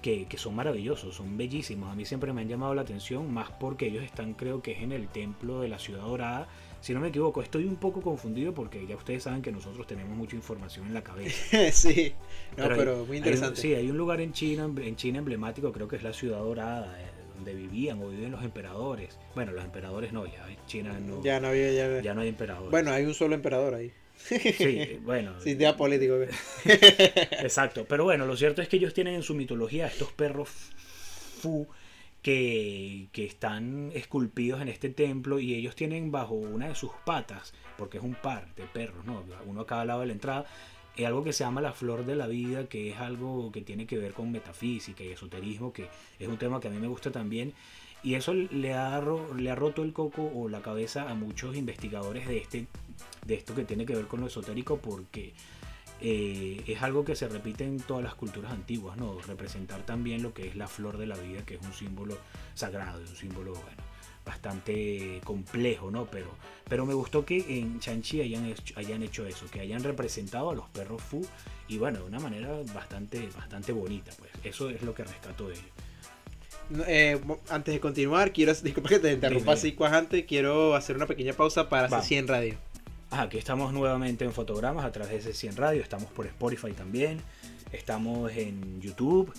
[0.00, 1.92] que, que son maravillosos, son bellísimos.
[1.92, 4.80] A mí siempre me han llamado la atención, más porque ellos están, creo que es
[4.80, 6.48] en el templo de la ciudad dorada.
[6.80, 10.16] Si no me equivoco, estoy un poco confundido porque ya ustedes saben que nosotros tenemos
[10.16, 11.70] mucha información en la cabeza.
[11.72, 12.12] sí,
[12.56, 13.60] no, Pero pero, hay- muy hay un- interesante.
[13.60, 16.98] sí, hay un lugar en China, en China emblemático, creo que es la ciudad dorada,
[17.00, 19.18] eh, donde vivían o viven los emperadores.
[19.34, 22.14] Bueno, los emperadores no, ya en China no, ya, ya no había, ya...
[22.14, 22.70] no hay emperadores.
[22.70, 23.92] Bueno, hay un solo emperador ahí.
[24.16, 25.38] sí, bueno.
[25.40, 26.14] Sin idea político.
[26.64, 30.48] Exacto, pero bueno, lo cierto es que ellos tienen en su mitología estos perros
[31.40, 31.66] fu
[32.22, 37.54] que, que están esculpidos en este templo y ellos tienen bajo una de sus patas,
[37.78, 39.24] porque es un par de perros, ¿no?
[39.46, 40.46] uno a cada lado de la entrada,
[40.96, 43.86] es algo que se llama la flor de la vida, que es algo que tiene
[43.86, 47.10] que ver con metafísica y esoterismo, que es un tema que a mí me gusta
[47.10, 47.54] también.
[48.02, 49.02] Y eso le ha,
[49.36, 52.66] le ha roto el coco o la cabeza a muchos investigadores de, este,
[53.26, 55.34] de esto que tiene que ver con lo esotérico, porque
[56.00, 59.20] eh, es algo que se repite en todas las culturas antiguas, ¿no?
[59.20, 62.18] Representar también lo que es la flor de la vida, que es un símbolo
[62.54, 63.82] sagrado, un símbolo, bueno,
[64.24, 66.06] bastante complejo, ¿no?
[66.06, 66.28] Pero,
[66.68, 70.54] pero me gustó que en Chanchi hayan hecho, hayan hecho eso, que hayan representado a
[70.54, 71.26] los perros Fu
[71.68, 74.30] y bueno, de una manera bastante, bastante bonita, pues.
[74.42, 75.66] Eso es lo que rescato de ellos.
[76.86, 79.76] Eh, antes de continuar, quiero, disculpa que te interrumpa así
[80.26, 82.08] quiero hacer una pequeña pausa para Vamos.
[82.08, 82.69] C100 Radio.
[83.10, 87.20] Ah, aquí estamos nuevamente en Fotogramas a través de C100 Radio, estamos por Spotify también,
[87.72, 89.32] estamos en YouTube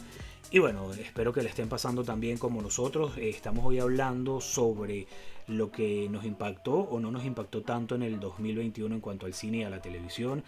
[0.52, 3.18] y bueno, espero que le estén pasando también como nosotros.
[3.18, 5.08] Eh, Estamos hoy hablando sobre
[5.48, 9.34] lo que nos impactó o no nos impactó tanto en el 2021 en cuanto al
[9.34, 10.44] cine y a la televisión.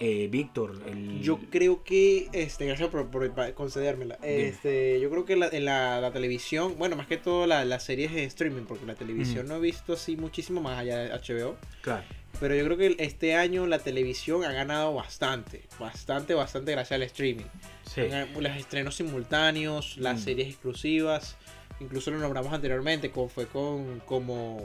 [0.00, 1.20] Eh, Víctor, el...
[1.22, 4.16] Yo creo que, este, gracias por, por concedérmela.
[4.22, 7.84] Este, yo creo que la- en la, la televisión, bueno, más que todo la- las
[7.84, 9.48] series de streaming, porque la televisión Ujú.
[9.48, 11.56] no he visto así muchísimo más allá de HBO.
[11.82, 12.04] Claro,
[12.40, 17.02] Pero yo creo que este año la televisión ha ganado bastante, bastante, bastante gracias al
[17.02, 17.46] streaming.
[17.94, 18.02] sí.
[18.38, 20.24] Los estrenos simultáneos, las Mm.
[20.24, 21.36] series exclusivas,
[21.80, 24.60] incluso lo nombramos anteriormente, como fue con como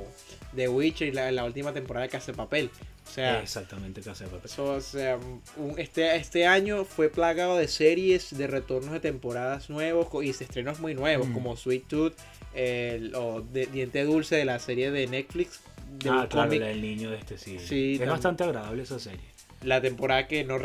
[0.55, 2.69] The Witcher y la, la última temporada que hace papel.
[3.07, 4.51] O sea, Exactamente, Casa de Papel.
[4.59, 5.17] o sea,
[5.57, 10.43] un- este, este año fue plagado de series, de retornos de temporadas nuevos y de
[10.45, 11.33] estrenos muy nuevos, Mm.
[11.33, 12.13] como Sweet Tooth
[12.53, 15.59] el, o de, Diente Dulce de la serie de Netflix.
[15.99, 16.61] De ah, un claro, cómic.
[16.61, 17.57] del niño de este sí.
[17.59, 19.19] Sí, es bastante agradable esa serie.
[19.63, 20.59] la temporada que no,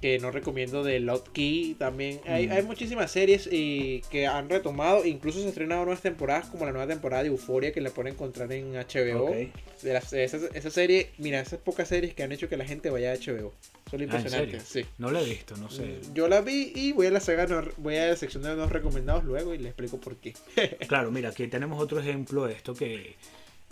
[0.00, 2.20] que no recomiendo de Lot Key también.
[2.26, 2.52] Hay, Mm.
[2.52, 6.86] hay muchísimas series y que han retomado, incluso se estrenaron nuevas temporadas como la nueva
[6.86, 9.30] temporada de Euphoria que la pueden encontrar en HBO.
[9.30, 9.36] Ok.
[9.82, 12.90] De las- esa, esa serie, mira, esas pocas series que han hecho que la gente
[12.90, 13.54] vaya a HBO.
[13.90, 14.62] Son Ah, ¿en impresionantes.
[14.64, 14.84] sí.
[14.98, 15.84] No la he visto, no sé.
[15.84, 18.54] Mm, Yo la vi y voy a la saga, no- voy a la sección de
[18.54, 20.34] los recomendados luego y les explico por qué.
[20.88, 23.14] Claro, mira, aquí tenemos otro ejemplo de esto que,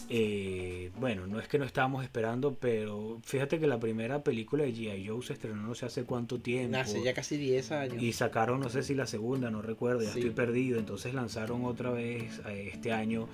[0.08, 4.72] eh, bueno, no es que no estábamos esperando, pero fíjate que la primera película de
[4.74, 5.06] G.I.
[5.08, 6.76] Joe se estrenó no sé hace cuánto tiempo.
[6.78, 8.02] Hace ya casi 10 años.
[8.02, 10.20] Y sacaron, no sé si la segunda, no recuerdo, ya Sí.
[10.20, 10.78] estoy perdido.
[10.78, 13.28] Entonces lanzaron otra vez eh, este año.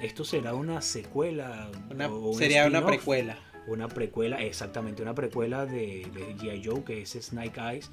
[0.00, 1.70] ¿Esto será una secuela?
[1.90, 3.38] Una- o un sería una precuela.
[3.66, 6.62] Una precuela, exactamente, una precuela de, de G.I.
[6.64, 7.90] Joe, que es Snake Eyes.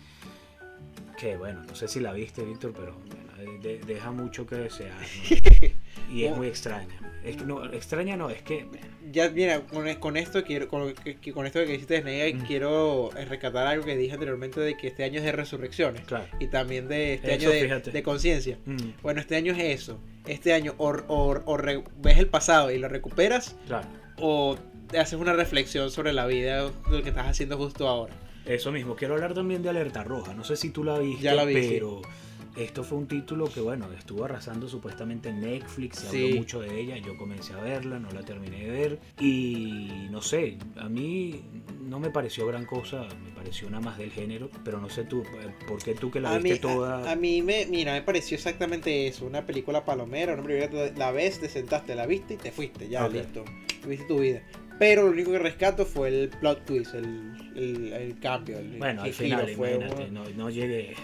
[1.20, 4.56] Que bueno, no sé si la viste, Víctor, pero bueno, de- de- deja mucho que
[4.56, 4.94] desear.
[5.00, 5.68] ¿no?
[6.12, 6.36] Y es Oh.
[6.36, 6.88] muy extraña.
[7.24, 8.68] Es que, no, extraña no, es que.
[9.12, 10.94] Ya, mira, con, con esto quiero, con,
[11.34, 12.46] con esto que hiciste de Snake Mm.
[12.46, 16.02] quiero eh, rescatar algo que dije anteriormente de que este año es de resurrecciones.
[16.02, 16.26] Claro.
[16.40, 18.58] Y también de este Eso, año de, de conciencia.
[18.66, 20.00] Mm, Bueno, este año es eso.
[20.28, 23.88] Este año o, o- o re- ves el pasado y lo recuperas claro.
[24.20, 24.56] o
[24.92, 28.14] te haces una reflexión sobre la vida de lo que estás haciendo justo ahora.
[28.46, 30.36] Eso mismo, quiero hablar también de Alerta Roja.
[30.36, 31.80] No sé si tú la viste, Ya la vi, sí.
[32.56, 36.00] Esto fue un título que, bueno, estuvo arrasando supuestamente en Netflix.
[36.00, 36.24] Se Sí.
[36.26, 36.98] habló mucho de ella.
[36.98, 39.00] Yo comencé a verla, no la terminé de ver.
[39.20, 41.42] Y no sé, a mí
[41.82, 43.08] no me pareció gran cosa.
[43.24, 44.50] Me pareció una más del género.
[44.64, 47.08] Pero no sé tú, eh, ¿por qué tú que la a viste mí, toda?
[47.10, 51.12] a, a mí me, mira, me pareció exactamente eso, una película palomera, una película la
[51.12, 53.44] ves, te sentaste, la viste y te fuiste, ya listo,
[53.88, 54.42] viste tu vida.
[54.80, 59.02] Pero lo único que rescato fue el plot twist, el, el, el cambio, el, bueno,
[59.02, 60.96] al el final, giro, fue imagínate, no, no llegué.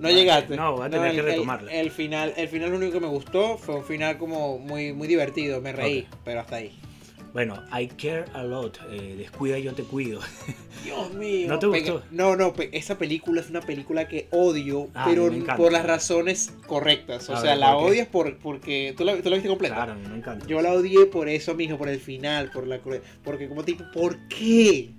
[0.00, 0.56] No llegaste.
[0.56, 1.72] No, voy a tener el- que retomarla.
[1.72, 5.08] El, final, el final lo único que me gustó fue un final como muy, muy
[5.08, 6.18] divertido, me reí, Ok.
[6.24, 6.72] pero hasta ahí.
[7.32, 8.78] Bueno, I care a lot.
[8.90, 10.20] eh, descuida y yo te cuido.
[10.84, 11.48] Dios mío.
[11.48, 12.02] ¿No te gustó?
[12.10, 17.30] No, no, esa película es una película que odio, Ah, pero por las razones correctas.
[17.30, 18.92] O A sea, ver, la ¿por odias por, porque...
[18.98, 19.76] ¿Tú la, tú la viste completa?
[19.76, 20.46] Claro, me encanta.
[20.46, 22.80] Yo la odié por eso, mijo, por el final, por la
[23.24, 24.90] porque como tipo, ¿por qué?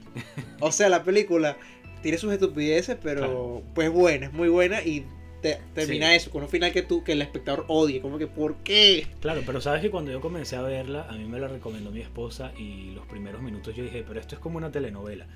[0.60, 1.58] O sea, la película
[2.02, 3.64] tiene sus estupideces, pero Claro.
[3.74, 5.06] pues buena, es muy buena y
[5.42, 6.16] te- termina Sí.
[6.16, 9.08] eso con un final que tú que el espectador odie, como que ¿por qué?
[9.20, 12.00] Claro, pero sabes que cuando yo comencé a verla, a mí me la recomendó mi
[12.02, 15.28] esposa y los primeros minutos yo dije, pero esto es como una telenovela.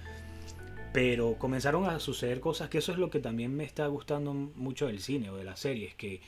[0.94, 4.88] Pero comenzaron a suceder cosas que eso es lo que también me está gustando mucho
[4.88, 6.22] del cine o de las series, que,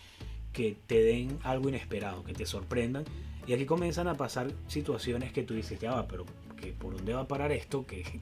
[0.53, 3.03] que te den algo inesperado, que te sorprendan.
[3.47, 6.25] Y aquí comienzan a pasar situaciones que tú dices, ya va, pero
[6.59, 7.85] que ¿por dónde va a parar esto?
[7.85, 8.19] Que, que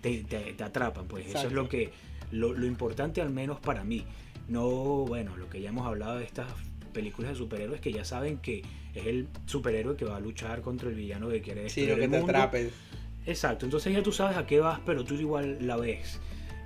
[0.00, 1.90] te, te- te atrapan, pues eso es lo que
[2.30, 4.04] lo, lo importante al menos para mí.
[4.48, 4.66] No,
[5.04, 6.46] bueno, lo que ya hemos hablado de estas
[6.92, 8.62] películas de superhéroes que ya saben que
[8.94, 11.96] es el superhéroe que va a luchar contra el villano que quiere Sí, destruir lo
[11.96, 12.32] que el te mundo.
[12.32, 12.70] atrape.
[13.26, 16.18] Exacto, entonces ya tú sabes a qué vas, pero tú igual la ves.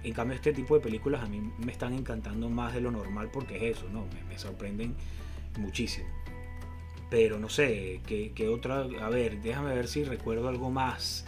[0.05, 3.31] En cambio, este tipo de películas a mí me están encantando más de lo normal
[3.33, 4.07] porque es eso, ¿no?
[4.15, 4.95] Me, me sorprenden
[5.59, 6.07] muchísimo.
[7.13, 8.87] Pero no sé, ¿qué, qué otra?
[9.03, 11.27] A ver, déjame ver si recuerdo algo más.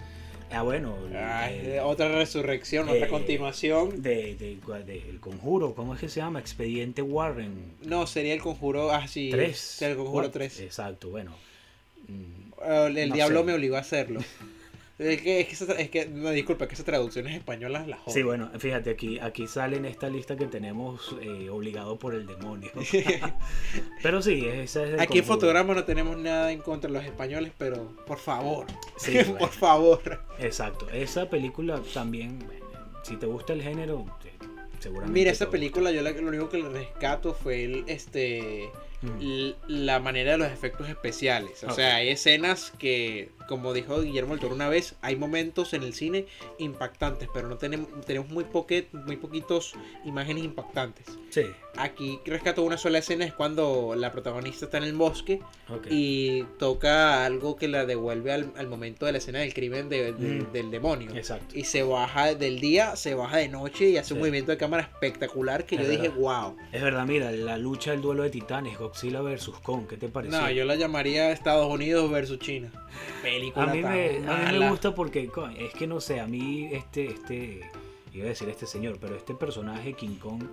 [0.50, 4.00] Ah, bueno, Ay, eh, otra resurrección, eh, otra continuación.
[4.00, 6.38] de, de- de- El Conjuro, ¿cómo es que se llama?
[6.40, 7.52] Expediente Warren.
[7.82, 9.28] No, sería el conjuro, ah, sí.
[9.30, 9.58] 3.
[9.58, 10.60] sí, el conjuro 3.
[10.60, 11.32] Exacto, bueno.
[12.08, 13.44] Mm, el el no diablo sé.
[13.44, 14.20] me obligó a hacerlo.
[14.98, 18.14] es que, es que, esa- es que no, disculpa, que esas traducciones españolas las joden.
[18.14, 22.26] Sí, bueno, fíjate, aquí, aquí sale en esta lista que tenemos eh, obligado por el
[22.26, 22.70] demonio.
[24.02, 25.24] Pero sí, esa es Aquí en.
[25.24, 29.38] Fotograma no tenemos nada en contra de los españoles, pero por favor, Sí, bueno.
[29.38, 30.20] por favor.
[30.38, 32.64] Exacto, esa película también, bueno,
[33.02, 34.32] si te gusta el género, te-
[34.80, 35.18] seguramente.
[35.18, 38.68] Mira, esa película yo la- lo único que le rescato fue el, este.
[39.02, 41.62] Mm, la manera de los efectos especiales.
[41.64, 45.82] O sea, hay escenas que, como dijo Guillermo del Toro una vez, hay momentos en
[45.82, 46.26] el cine
[46.58, 49.74] impactantes, pero no tenemos, tenemos muy, poque, muy poquitos
[50.04, 51.06] imágenes impactantes.
[51.30, 51.42] Sí,
[51.76, 55.88] Aquí rescato una sola escena, es cuando la protagonista está en el bosque ok.
[55.90, 60.12] y toca algo que la devuelve al, al momento de la escena del crimen de-
[60.12, 60.52] de- Mm.
[60.52, 61.10] del demonio.
[61.16, 61.58] Exacto.
[61.58, 64.20] Y se baja del día, se baja de noche y hace un Sí.
[64.20, 66.16] movimiento de cámara espectacular que Es yo dije, verdad.
[66.18, 66.56] wow.
[66.70, 70.40] Es verdad, mira, la lucha del duelo de titanes, Godzilla versus Kong, ¿qué te pareció?
[70.40, 72.70] No, yo la llamaría Estados Unidos versus China.
[73.34, 74.70] Película a mí, tan me, a mí me mala.
[74.70, 77.60] gusta porque, coño, es que no sé, a mí este, este,
[78.12, 80.44] iba a decir este señor, pero este personaje King Kong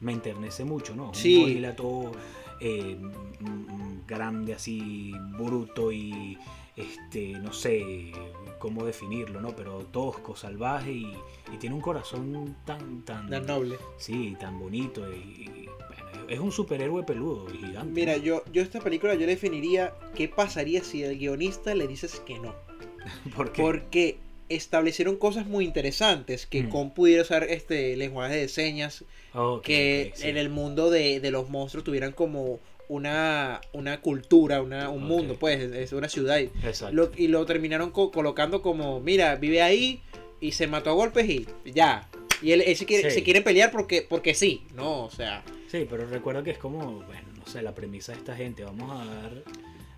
[0.00, 1.12] me enternece mucho, ¿no?
[1.14, 1.62] Sí.
[1.64, 2.12] Un todo
[2.60, 2.96] eh,
[4.06, 6.38] grande, así, bruto y
[6.76, 8.12] este, no sé
[8.58, 9.54] cómo definirlo, ¿no?
[9.54, 11.12] Pero tosco, salvaje y,
[11.52, 13.76] y tiene un corazón tan, tan, Tan noble.
[13.96, 15.68] sí, tan bonito y,
[16.30, 17.92] es un superhéroe peludo y gigante.
[17.92, 22.20] Mira, yo, yo esta película yo le definiría qué pasaría si el guionista le dices
[22.26, 22.54] que no.
[23.36, 23.62] ¿Por qué?
[23.62, 24.18] Porque
[24.48, 26.90] establecieron cosas muy interesantes, que Mm.
[26.90, 29.04] Pudiera usar este lenguaje de señas,
[29.62, 30.28] que sí.
[30.28, 32.58] en el mundo de, de los monstruos tuvieran como
[32.88, 36.40] una, una cultura, una, un mundo, pues, es una ciudad.
[36.40, 36.92] Exacto.
[36.94, 40.02] Lo- y lo terminaron co- colocando como, mira, vive ahí
[40.40, 42.09] y se mató a golpes y ya.
[42.42, 43.16] Y él, él se, quiere, Sí.
[43.16, 45.04] se quiere pelear porque, porque sí, ¿no?
[45.04, 48.34] O sea, Sí, pero recuerda que es como, bueno, no sé, la premisa de esta
[48.34, 49.32] gente, vamos a dar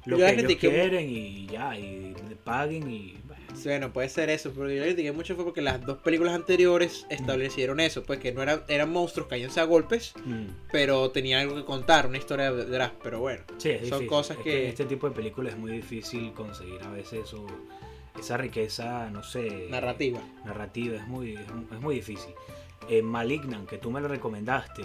[0.04, 2.14] lo Yo que ellos quieren y ya, y
[2.44, 3.42] paguen y bueno.
[3.64, 7.78] bueno, puede ser eso, pero yo critiqué mucho fue porque las dos películas anteriores establecieron
[7.80, 10.46] eso, pues que no eran, eran monstruos cayéndose a golpes, Mm.
[10.72, 13.44] pero tenían algo que contar, una historia detrás, pero bueno.
[13.58, 14.06] Sí, es Son difícil.
[14.08, 17.46] cosas Es que- Este tipo de películas es muy difícil conseguir a veces eso,
[18.18, 19.66] esa riqueza, no sé...
[19.70, 20.20] Narrativa.
[20.44, 22.32] Narrativa, es muy, es, mu- es muy difícil.
[22.88, 24.82] Eh, Malignant, que tú me lo recomendaste,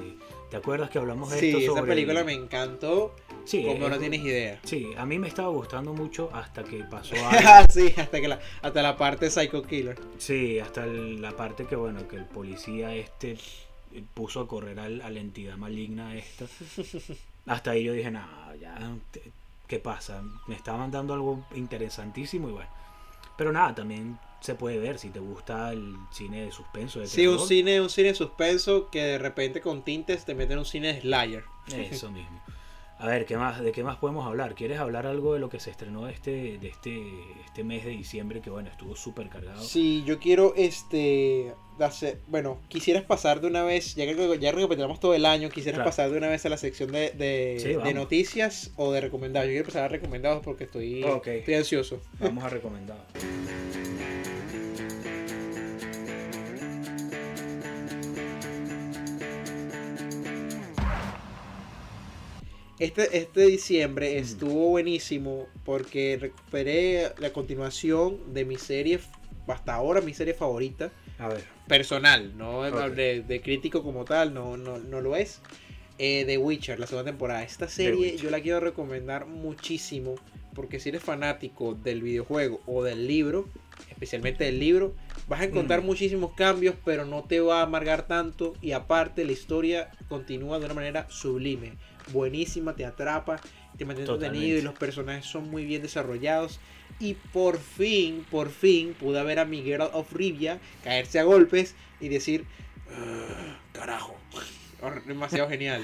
[0.52, 3.98] ¿te acuerdas que hablamos de Sí, esto esa película el- me encantó, Sí, como no
[3.98, 4.60] tienes idea.
[4.64, 7.66] Sí, a mí me estaba gustando mucho hasta que pasó algo.
[7.72, 9.98] sí, hasta que la, hasta la parte Psycho Killer.
[10.20, 13.32] Sí, hasta el- la parte que, bueno, que el policía este
[13.94, 16.46] eh, puso a correr al- a la entidad maligna esta.
[17.48, 18.22] Hasta ahí yo dije, no,
[18.62, 18.78] ya,
[19.68, 20.22] ¿qué pasa?
[20.48, 22.70] Me estaban dando algo interesantísimo y bueno.
[23.38, 27.00] Pero nada, también se puede ver si te gusta el cine de suspenso.
[27.00, 30.58] De Sí, un cine, un cine de suspenso que de repente con tintes te meten
[30.60, 31.44] un cine de Slayer.
[31.72, 32.42] Eso mismo.
[33.00, 34.56] A ver, ¿qué más, ¿de qué más podemos hablar?
[34.56, 37.00] ¿Quieres hablar algo de lo que se estrenó este, de este,
[37.46, 39.62] este mes de diciembre que, bueno, estuvo súper cargado?
[39.62, 45.00] Sí, yo quiero este hacer, bueno, quisieras pasar de una vez, ya que ya recapitulamos
[45.00, 45.90] todo el año, quisieras Claro.
[45.92, 47.94] pasar de una vez a la sección de, de, Sí, de vamos.
[47.94, 49.46] noticias o de recomendados.
[49.48, 52.02] Yo quiero pasar a recomendados porque estoy, estoy ansioso.
[52.20, 52.98] Vamos a recomendar.
[62.80, 69.00] Este, este diciembre estuvo buenísimo porque recuperé la continuación de mi serie,
[69.48, 71.44] hasta ahora mi serie favorita, A ver.
[71.68, 72.92] personal, no Ok.
[72.94, 75.40] de, de crítico como tal, no, no, no lo es.
[75.98, 77.42] Eh, The Witcher, la segunda temporada.
[77.44, 80.14] Esta serie yo la quiero recomendar muchísimo
[80.54, 83.50] porque si eres fanático del videojuego o del libro,
[83.90, 84.94] especialmente del libro,
[85.28, 85.86] vas a encontrar Mm.
[85.86, 90.66] muchísimos cambios, pero no te va a amargar tanto y aparte la historia continúa de
[90.66, 91.74] una manera sublime,
[92.12, 93.40] buenísima, te atrapa,
[93.78, 96.60] te mantiene entretenido y los personajes son muy bien desarrollados.
[97.00, 102.10] Y por fin, por fin, pude ver a Miguel of Rivia caerse a golpes y
[102.10, 102.46] decir,
[102.92, 104.16] "Ah, carajo,
[105.06, 105.84] demasiado genial.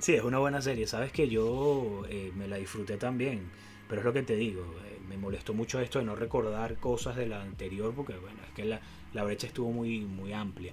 [0.00, 0.86] Sí, es una buena serie.
[0.86, 3.50] Sabes que yo eh, me la disfruté también.
[3.88, 4.62] Pero es lo que te digo.
[4.86, 7.92] eh, me molestó mucho esto de no recordar cosas de la anterior.
[7.94, 8.80] Porque, bueno, es que la,
[9.12, 10.72] la brecha estuvo muy, muy amplia.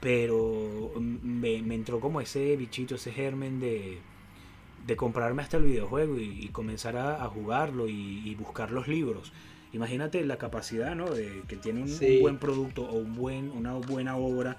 [0.00, 3.98] Pero mm, me, me entró como ese bichito, ese germen de,
[4.86, 8.88] de comprarme hasta el videojuego y, y comenzar a, a jugarlo y, y buscar los
[8.88, 9.32] libros.
[9.72, 11.10] Imagínate la capacidad ¿no?
[11.10, 14.56] de que tiene un, un buen producto o un buen, una buena obra.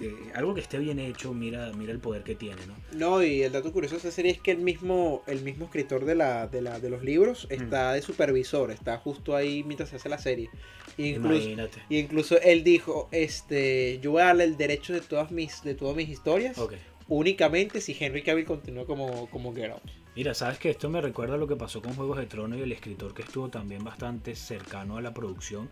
[0.00, 2.74] Eh, algo que esté bien hecho, mira, mira el poder que tiene, ¿no?
[2.92, 6.04] No, y el dato curioso de esta serie es que el mismo, el mismo escritor
[6.04, 9.96] de, la, de, la, de los libros está de supervisor, está justo ahí mientras se
[9.96, 10.50] hace la serie.
[10.96, 11.82] Y incluso, Imagínate.
[11.88, 15.74] y incluso él dijo, este, yo voy a darle el derecho de todas mis, de
[15.74, 16.74] todas mis historias, Ok.
[17.08, 19.82] únicamente si Henry Cavill continúa como, como Geralt.
[20.14, 22.62] Mira, sabes que esto me recuerda a lo que pasó con Juegos de Tronos y
[22.62, 25.68] el escritor que estuvo también bastante cercano a la producción.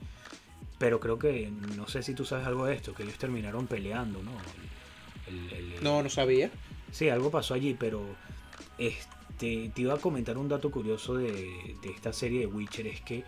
[0.79, 4.22] Pero creo que, no sé si tú sabes algo de esto, que ellos terminaron peleando,
[4.22, 4.33] ¿no?
[5.29, 6.51] El- el- el- No, no sabía.
[6.91, 8.05] Sí, algo pasó allí, pero
[8.79, 13.01] este, te iba a comentar un dato curioso de, de esta serie de Witcher, es
[13.01, 13.25] que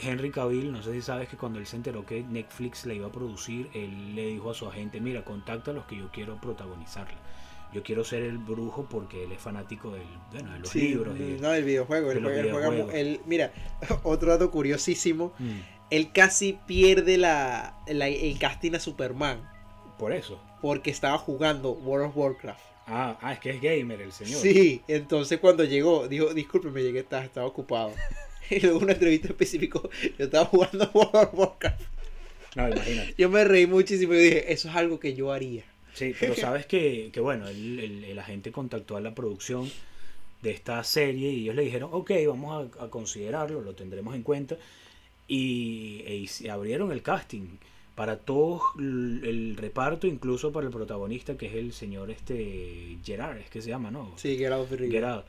[0.00, 3.06] Henry Cavill, no sé si sabes que cuando él se enteró que Netflix la iba
[3.06, 6.40] a producir, él le dijo a su agente, mira, contacta a los que yo quiero
[6.40, 7.16] protagonizarla.
[7.72, 10.02] Yo quiero ser el brujo porque él es fanático del,
[10.32, 11.18] bueno, de los Sí, libros.
[11.18, 12.08] y- no, del videojuego.
[12.10, 13.00] de Él juega, él juega mu- videojuegos.
[13.00, 13.52] él- mira,
[14.04, 15.32] otro dato curiosísimo.
[15.38, 15.58] Mm,
[15.90, 19.48] Él casi pierde la, la- el casting a Superman
[19.98, 20.40] por eso.
[20.60, 22.60] porque estaba jugando World of Warcraft.
[22.86, 24.40] Ah, ah, es que es gamer el señor.
[24.40, 27.92] Sí, entonces cuando llegó, dijo, disculpe, me llegué, estaba, estaba ocupado.
[28.50, 29.80] y luego una entrevista específica,
[30.18, 31.80] yo estaba jugando World of Warcraft.
[32.56, 33.14] No, imagínate.
[33.16, 35.64] Yo me reí muchísimo y dije, eso es algo que yo haría.
[35.94, 39.70] Sí, pero sabes que, que bueno, el, el- el agente contactó a la producción
[40.42, 44.22] de esta serie y ellos le dijeron, ok, vamos a, a considerarlo, lo tendremos en
[44.22, 44.56] cuenta.
[45.26, 47.58] Y, e abrieron el casting
[47.94, 53.50] para todo el, reparto, incluso para el protagonista, que es el señor este Gerard, es
[53.50, 54.12] que se llama, ¿no?
[54.16, 54.90] Sí, Rivia.
[54.90, 55.24] Gerard.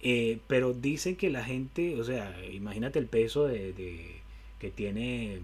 [0.00, 4.20] Eh, pero dicen que la gente, o sea, imagínate el peso de, de
[4.58, 5.40] que tiene.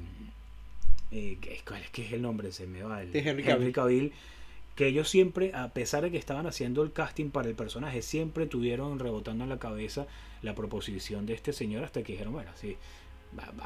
[1.10, 2.52] Eh, ¿Cuál es que es el nombre?
[2.52, 3.02] Se me va.
[3.02, 3.72] El, De Henry Henry Cavill.
[3.72, 4.12] Cavill.
[4.74, 8.46] Que ellos siempre, a pesar de que estaban haciendo el casting para el personaje, siempre
[8.46, 10.08] tuvieron rebotando en la cabeza
[10.42, 12.76] la proposición de este señor hasta que dijeron, bueno, sí,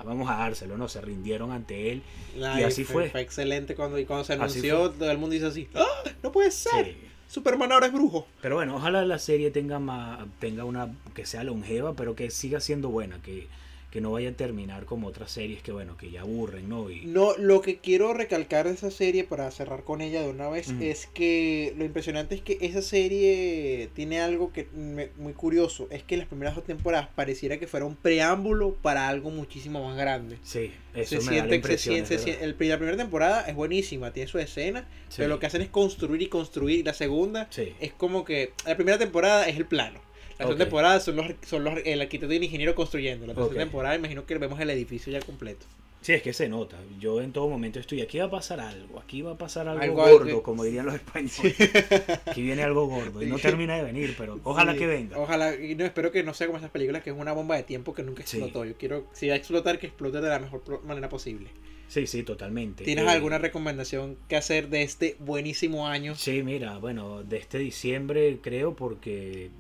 [0.05, 0.89] vamos a dárselo, ¿no?
[0.89, 2.03] Se rindieron ante él.
[2.37, 3.11] Y así fue.
[3.11, 6.11] Fue excelente cuando, y cuando se anunció, todo el mundo dice así, ¡Ah!
[6.23, 6.87] No puede ser.
[6.87, 6.97] Sí.
[7.29, 8.27] Superman ahora es brujo.
[8.41, 12.61] Pero bueno, ojalá la serie tenga más, tenga una, que sea longeva, pero que siga
[12.61, 13.49] siendo buena, que,
[13.91, 16.91] que no vaya a terminar como otras series que bueno, que ya aburren, ¿no?
[16.91, 20.49] Y, No, lo que quiero recalcar de esa serie para cerrar con ella de una
[20.51, 25.89] vez es que lo impresionante es que esa serie tiene algo que me- muy curioso,
[25.91, 29.97] es que las primeras dos temporadas pareciera que fuera un preámbulo para algo muchísimo más
[29.97, 30.37] grande.
[30.43, 31.95] sí, eso Se me da la siente, se impresión.
[31.95, 35.39] siente, se siente- el la primera temporada es buenísima, tiene su escena, Sí, pero lo
[35.39, 36.81] que hacen es construir y construir.
[36.81, 40.01] Y la segunda sí, es como que la primera temporada es el plano.
[40.39, 40.69] La segunda Ok.
[40.69, 43.27] temporada son los, son los el arquitecto y el ingeniero construyendo.
[43.27, 45.67] La tercera temporada imagino que vemos el edificio ya completo.
[46.01, 46.77] sí, es que se nota.
[47.01, 49.83] Yo en todo momento estoy, aquí va a pasar algo, aquí va a pasar algo,
[49.83, 51.35] Algo gordo, como dirían los españoles.
[52.27, 55.19] Aquí viene algo gordo y no termina de venir, pero ojalá Sí, que venga.
[55.19, 57.65] Ojalá, y no espero que no sea como esas películas que es una bomba de
[57.65, 58.37] tiempo que nunca Sí.
[58.37, 58.65] explotó.
[58.65, 61.49] Yo quiero, si va a explotar, que explote de la mejor manera posible.
[61.89, 62.85] Sí, sí, totalmente.
[62.85, 66.15] ¿Tienes Eh, alguna recomendación que hacer de este buenísimo año?
[66.17, 69.51] Sí, mira, bueno, de este diciembre creo porque,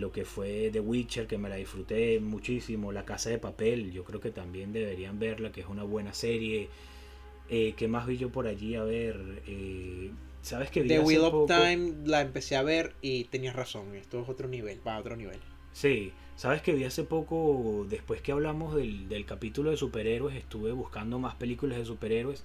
[0.00, 4.04] lo que fue The Witcher, que me la disfruté muchísimo, La Casa de Papel, yo
[4.04, 6.68] creo que también deberían verla, que es una buena serie.
[7.48, 8.74] Eh, ¿Qué más vi yo por allí?
[8.74, 10.10] A ver, eh,
[10.42, 13.94] ¿sabes que vi The Wheel of Time la empecé a ver y tenías razón.
[13.94, 15.38] Esto es otro nivel, va a otro nivel.
[15.72, 20.72] Sí, ¿sabes que vi hace poco, después que hablamos del, del capítulo de superhéroes, estuve
[20.72, 22.44] buscando más películas de superhéroes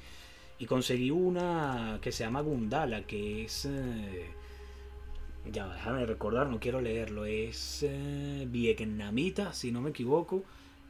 [0.58, 3.66] y conseguí una que se llama Gundala, que es...
[3.66, 4.39] eh,
[5.52, 10.44] ya, déjame recordar, no quiero leerlo, es eh, vietnamita, si no me equivoco,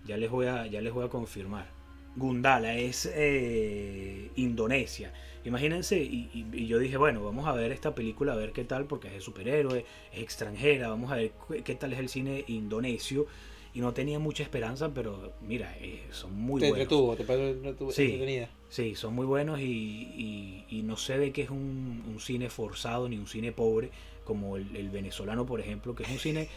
[0.05, 1.67] ya les voy a, ya les voy a confirmar.
[2.15, 5.13] Gundala es eh, Indonesia.
[5.45, 8.65] Imagínense, y, y- y yo dije, bueno, vamos a ver esta película, a ver qué
[8.65, 11.31] tal, porque es de superhéroe, es extranjera, vamos a ver
[11.63, 13.27] qué, tal es el cine indonesio.
[13.71, 16.83] Y no tenía mucha esperanza, pero mira, eh, son muy te buenos.
[16.91, 18.03] entretuvo, te entretu- Sí.
[18.05, 18.49] entretenida.
[18.67, 22.49] Sí, son muy buenos y, y- y no se ve que es un, un cine
[22.49, 23.91] forzado ni un cine pobre
[24.29, 26.47] como el, el venezolano, por ejemplo, que es un cine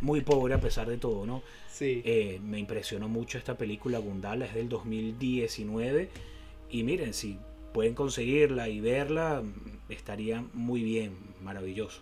[0.00, 1.42] muy pobre a pesar de todo, ¿no?
[1.68, 2.02] Sí.
[2.04, 6.08] Eh, me impresionó mucho esta película Gundala, es del 2019
[6.70, 7.38] y miren, si
[7.72, 9.42] pueden conseguirla y verla,
[9.88, 12.00] estaría muy bien, maravilloso.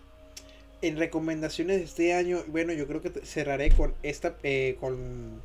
[0.81, 5.41] En recomendaciones de este año, bueno, yo creo que cerraré con esta, eh, con,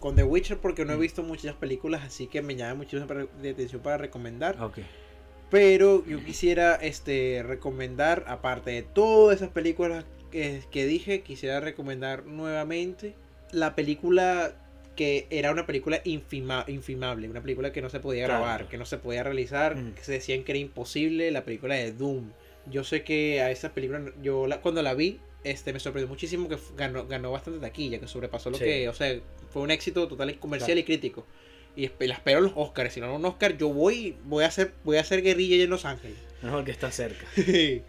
[0.00, 1.00] con The Witcher porque no he Mm.
[1.00, 3.06] visto muchas películas, así que me llama muchísimo
[3.40, 4.60] de atención para recomendar.
[4.60, 4.78] Ok,
[5.50, 12.24] Pero yo quisiera este recomendar, aparte de todas esas películas que, que dije, quisiera recomendar
[12.26, 13.14] nuevamente
[13.50, 14.54] la película
[14.94, 18.42] que era una película infima- infimable, una película que no se podía Claro.
[18.42, 19.94] grabar, que no se podía realizar, Mm.
[19.94, 22.30] que se decían que era imposible, la película de Doom.
[22.66, 26.48] Yo sé que a esa película, yo la- cuando la vi, este, me sorprendió muchísimo
[26.48, 28.64] que ganó, ganó bastante taquilla, que sobrepasó lo Sí.
[28.64, 29.18] que, o sea,
[29.50, 30.80] fue un éxito total comercial Claro.
[30.80, 31.26] y crítico.
[31.76, 34.48] Y la espero en los Oscars, si no en un Oscar, yo voy, voy a
[34.48, 36.16] hacer, voy a hacer guerrilla allá en Los Ángeles.
[36.42, 37.24] mejor que está cerca.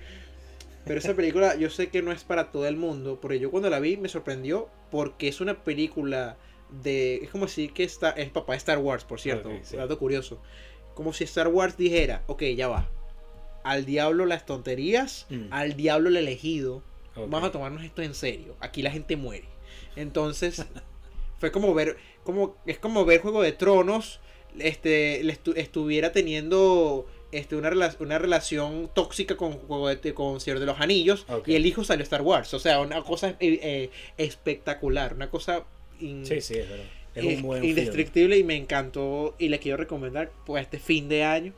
[0.85, 3.69] Pero esa película yo sé que no es para todo el mundo, pero yo cuando
[3.69, 6.37] la vi me sorprendió porque es una película
[6.83, 7.17] de...
[7.17, 9.77] Es como decir que está, es papá de Star Wars, por cierto, Ok, sí.
[9.77, 10.41] dato curioso.
[10.95, 12.89] Como si Star Wars dijera, ok, ya va.
[13.63, 15.47] Al diablo las tonterías, Mm.
[15.51, 16.81] al diablo el elegido.
[17.15, 18.55] Vamos a tomarnos esto en serio.
[18.59, 19.49] Aquí la gente muere.
[19.95, 20.65] Entonces,
[21.41, 24.21] fue como ver, como, es como ver Juego de Tronos,
[24.59, 30.39] este, le estu- estuviera teniendo este, una, rela- una relación tóxica con, Juego de- con
[30.39, 32.53] Señor de los Anillos y el hijo salió Star Wars.
[32.53, 35.63] O sea, una cosa eh, eh, espectacular, una cosa
[35.99, 36.85] in- Sí, sí, es verdad.
[37.13, 37.77] Es un buen film.
[37.77, 41.53] indestructible y me encantó y le quiero recomendar pues este fin de año.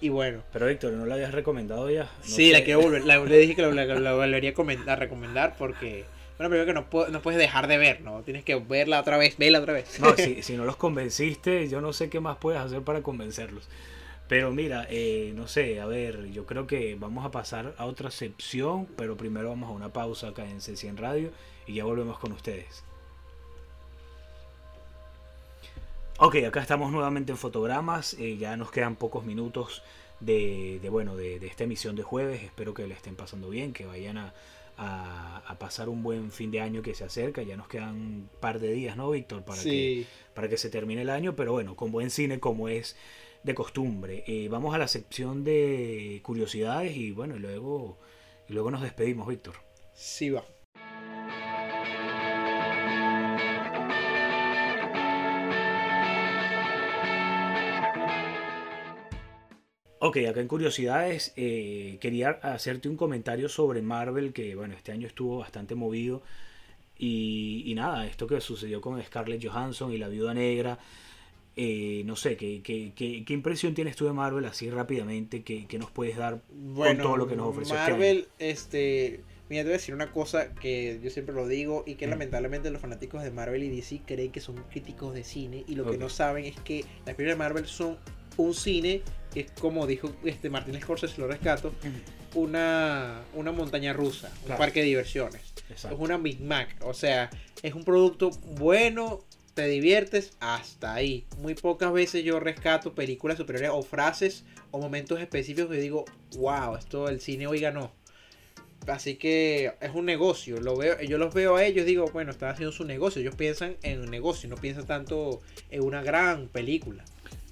[0.00, 2.04] Y bueno, Pero Víctor, ¿no la habías recomendado ya?
[2.04, 2.64] No sí, la sé.
[2.64, 4.52] quiero volver, la- le dije que la, la- la volvería
[4.86, 6.04] a recomendar porque
[6.38, 8.22] bueno, primero que no, no puedes dejar de ver, ¿no?
[8.22, 9.98] Tienes que verla otra vez, verla otra vez.
[9.98, 13.68] No, si, si no los convenciste, yo no sé qué más puedes hacer para convencerlos.
[14.28, 18.12] Pero mira, eh, no sé, a ver, yo creo que vamos a pasar a otra
[18.12, 21.32] sección, pero primero vamos a una pausa acá en C100 Radio
[21.66, 22.84] y ya volvemos con ustedes.
[26.18, 29.82] Ok, acá estamos nuevamente en fotogramas, eh, ya nos quedan pocos minutos
[30.20, 33.72] de, de, bueno, de, de esta emisión de jueves, espero que le estén pasando bien,
[33.72, 34.34] que vayan a,
[34.78, 38.30] a- a pasar un buen fin de año que se acerca, ya nos quedan un
[38.40, 39.44] par de días, ¿no, Víctor?
[39.44, 42.96] Para que para que se termine el año, pero bueno, con buen cine como es
[43.42, 44.24] de costumbre.
[44.26, 47.98] Eh, vamos a la sección de curiosidades y bueno, y luego,
[48.48, 49.54] y luego nos despedimos, Víctor.
[49.94, 50.44] Sí va.
[60.00, 65.06] Ok, acá en curiosidades eh, quería hacerte un comentario sobre Marvel que, bueno, este año
[65.08, 66.22] estuvo bastante movido.
[66.98, 70.78] Y, y nada, esto que sucedió con Scarlett Johansson y la Viuda Negra.
[71.56, 75.42] Eh, no sé, ¿qué, qué, qué, qué impresión tienes tú de Marvel así rápidamente?
[75.42, 78.26] ¿Qué, qué nos puedes dar Bueno, con todo lo que nos ofreció este Marvel, año?
[78.38, 79.20] este.
[79.48, 82.10] Mira, te voy a decir una cosa que yo siempre lo digo y que Mm.
[82.10, 85.90] lamentablemente los fanáticos de Marvel y DC creen que son críticos de cine y lo
[85.90, 87.96] que no saben es que las películas de Marvel son
[88.38, 91.74] un cine que es como dijo este Martin Scorsese, lo rescato,
[92.34, 95.42] una, una montaña rusa, un parque de diversiones.
[95.68, 95.96] Exacto.
[95.96, 97.30] Es una Big Mac, o sea,
[97.62, 99.24] es un producto bueno,
[99.54, 101.26] te diviertes hasta ahí.
[101.38, 106.04] Muy pocas veces yo rescato películas superiores o frases o momentos específicos que digo,
[106.36, 107.92] wow, esto el cine hoy ganó.
[108.86, 112.50] Así que es un negocio, lo veo, yo los veo a ellos, digo, bueno, están
[112.50, 117.04] haciendo su negocio, ellos piensan en un negocio, no piensan tanto en una gran película.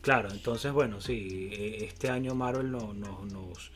[0.06, 3.72] Claro, entonces, bueno, sí, eh, este año Marvel no, no- nos...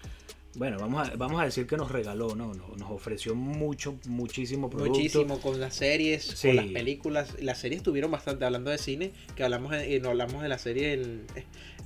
[0.57, 2.53] Bueno, vamos a, vamos a decir que nos regaló, ¿no?
[2.55, 4.95] Nos, nos ofreció mucho, muchísimo producto.
[4.95, 6.49] Muchísimo con las series, Sí.
[6.49, 7.37] con las películas.
[7.41, 10.95] Las series tuvieron bastante, hablando de cine, que hablamos en- no hablamos de la serie
[10.95, 11.23] en,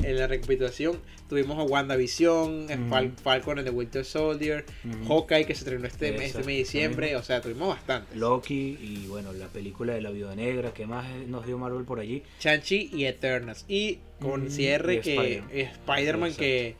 [0.02, 0.98] en la recapitulación.
[1.28, 3.12] Tuvimos a WandaVision, en Fal-.
[3.22, 4.64] Falcon and the Winter Soldier.
[5.08, 7.16] Hawkeye que se estrenó este, mes- este mes de diciembre.
[7.16, 8.16] O sea, tuvimos bastante.
[8.16, 11.84] Loki y bueno, la película de la Viuda Negra, ¿qué más eh, nos dio Marvel
[11.84, 12.22] por allí?
[12.38, 13.66] Chanchi y Eternals.
[13.68, 16.32] Y con cierre y que Spider-Man.
[16.34, 16.76] Que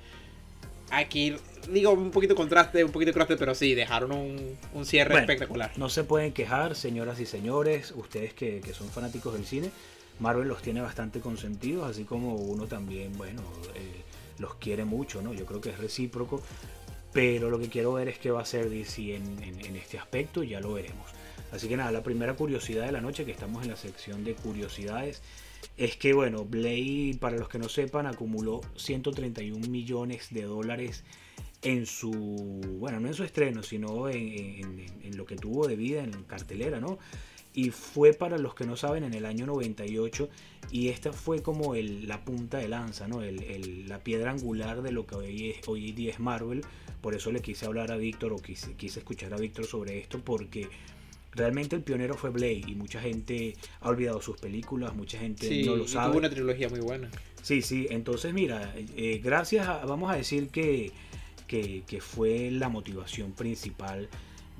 [0.99, 1.35] aquí
[1.71, 5.73] digo un poquito contraste, un poquito contraste, pero sí, dejaron un, un cierre Bueno, espectacular.
[5.77, 9.71] No se pueden quejar, señoras y señores, ustedes que, que son fanáticos del cine,
[10.21, 13.43] Marvel los tiene bastante consentidos, así como uno también, bueno,
[13.75, 14.03] eh,
[14.39, 15.33] los quiere mucho, ¿no?
[15.33, 16.43] Yo creo que es recíproco,
[17.13, 19.99] pero lo que quiero ver es qué va a hacer DC en, en- en este
[19.99, 21.07] aspecto, ya lo veremos.
[21.53, 24.35] Así que nada, la primera curiosidad de la noche, que estamos en la sección de
[24.35, 25.23] curiosidades,
[25.77, 31.05] es que, bueno, Blade, para los que no sepan, acumuló 131 millones de dólares
[31.63, 32.11] en su,
[32.79, 36.81] bueno, no en su estreno, sino en, en- lo que tuvo de vida en cartelera,
[36.81, 36.99] ¿no?
[37.57, 40.29] Y fue para los que no saben en el año 98
[40.73, 43.23] y esta fue como el, la punta de lanza, ¿no?
[43.23, 46.63] El, el- la piedra angular de lo que hoy, es- hoy día es Marvel.
[47.01, 50.19] Por eso le quise hablar a Víctor o quise, quise escuchar a Víctor sobre esto
[50.19, 50.69] porque
[51.35, 55.65] realmente el pionero fue Blade y mucha gente ha olvidado sus películas, mucha gente Sí,
[55.65, 56.09] no lo y sabe.
[56.11, 57.11] tuvo una trilogía muy buena.
[57.43, 60.93] Sí, sí, entonces mira, eh, gracias a, vamos a decir que,
[61.47, 64.09] que, que fue la motivación principal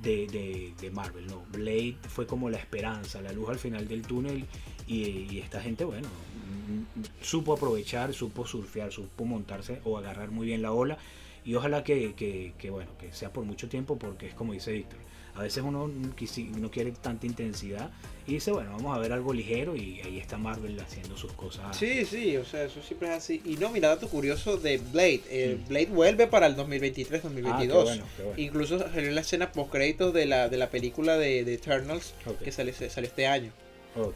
[0.01, 1.43] de, de- de Marvel, ¿no?
[1.51, 4.45] Blade fue como la esperanza, la luz al final del túnel
[4.87, 10.45] y, y esta gente, bueno, mm, supo aprovechar, supo surfear, supo montarse o agarrar muy
[10.45, 10.97] bien la ola
[11.43, 14.71] y ojalá que, que- que, bueno, que sea por mucho tiempo porque es como dice
[14.73, 14.99] Víctor.
[15.35, 17.91] A veces uno no quiere tanta intensidad
[18.27, 21.77] y dice, bueno, vamos a ver algo ligero y ahí está Marvel haciendo sus cosas.
[21.77, 23.41] Sí, sí, o sea, eso siempre es así.
[23.45, 25.21] Y no, mira, dato curioso de Blade.
[25.29, 25.57] Eh.
[25.67, 27.51] Blade vuelve para el 2023-2022.
[27.51, 28.41] Ah, qué bueno, qué bueno.
[28.41, 32.13] Incluso salió en la escena post créditos de la, de la película de, de Eternals
[32.43, 33.51] que sale, salió este año.
[33.95, 34.15] Ok.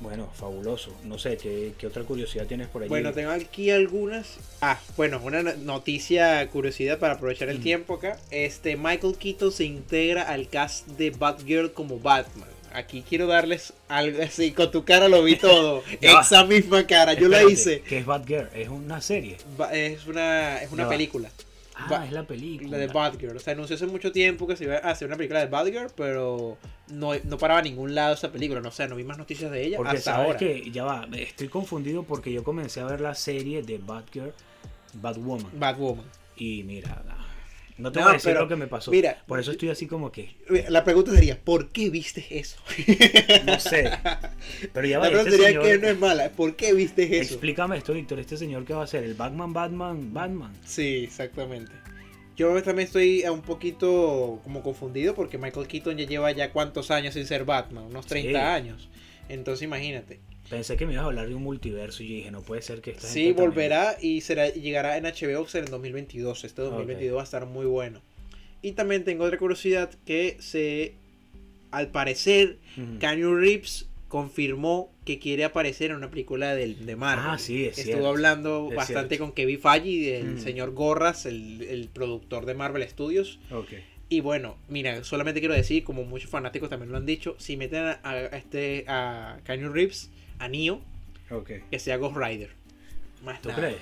[0.00, 0.94] Bueno, fabuloso.
[1.04, 2.88] No sé, ¿qué, qué otra curiosidad tienes por allí?
[2.88, 4.38] Bueno, tengo aquí algunas.
[4.62, 7.62] Ah, bueno, una no- noticia, curiosidad para aprovechar el Mm.
[7.62, 8.18] tiempo acá.
[8.30, 12.48] Este Michael Keaton se integra al cast de Batgirl como Batman.
[12.72, 15.82] Aquí quiero darles algo así, con tu cara lo vi todo.
[16.00, 17.80] Esa misma cara, yo la hice.
[17.82, 18.48] ¿Qué es Batgirl?
[18.54, 19.36] ¿Es una serie?
[19.58, 21.30] Ba- Es una, es una película.
[21.82, 22.70] Ah, Ba- es la película.
[22.70, 23.36] La de Batgirl.
[23.36, 25.88] O sea, anunció hace mucho tiempo que se iba a hacer una película de Batgirl,
[25.96, 26.58] pero
[26.88, 28.60] no, no paraba a ningún lado esa película.
[28.60, 30.38] No sé, no vi más noticias de ella Porque hasta sabes ahora.
[30.38, 34.32] que, ya va, estoy confundido porque yo comencé a ver la serie de Batgirl,
[34.94, 35.50] Batwoman.
[35.58, 36.04] Batwoman.
[36.36, 37.02] Y mira,
[37.80, 38.90] no, te No, voy a decir pero, lo que me pasó.
[38.90, 40.36] mira, Por eso estoy así como que,
[40.68, 42.56] La pregunta sería, ¿por qué viste eso?
[43.46, 43.90] no sé.
[44.72, 46.28] Pero ya va, La pregunta este sería señor, que no es mala.
[46.30, 47.34] ¿Por qué viste eso?
[47.34, 48.18] explícame esto, Víctor.
[48.20, 50.52] Este señor que va a ser el Batman, Batman, Batman.
[50.64, 51.72] Sí, exactamente.
[52.36, 57.14] Yo también estoy un poquito como confundido porque Michael Keaton ya lleva ya cuántos años
[57.14, 58.36] sin ser Batman, unos 30 Sí.
[58.46, 58.88] años.
[59.28, 60.20] Entonces imagínate.
[60.50, 62.80] Pensé que me ibas a hablar de un multiverso y yo dije, no puede ser
[62.80, 66.44] que esta Sí, gente también- volverá y será llegará en HBO en el 2022.
[66.44, 68.00] Este 2022 va a estar muy bueno.
[68.60, 70.94] Y también tengo otra curiosidad que se
[71.70, 72.98] al parecer Ujú.
[72.98, 77.26] Keanu Reeves confirmó que quiere aparecer en una película de, de Marvel.
[77.28, 78.08] Ah, sí, es Estuvo cierto.
[78.08, 79.24] hablando Es bastante cierto.
[79.26, 80.38] con Kevin Feige, el Mm.
[80.40, 83.38] señor Gorras, el, el productor de Marvel Studios.
[84.08, 87.84] Y bueno, mira, solamente quiero decir, como muchos fanáticos también lo han dicho, si meten
[87.84, 90.10] a, a este a Keanu Reeves,
[90.40, 90.80] a Neo,
[91.70, 92.50] que sea Ghost Rider.
[93.24, 93.60] Más ¿Tú nada.
[93.60, 93.76] crees?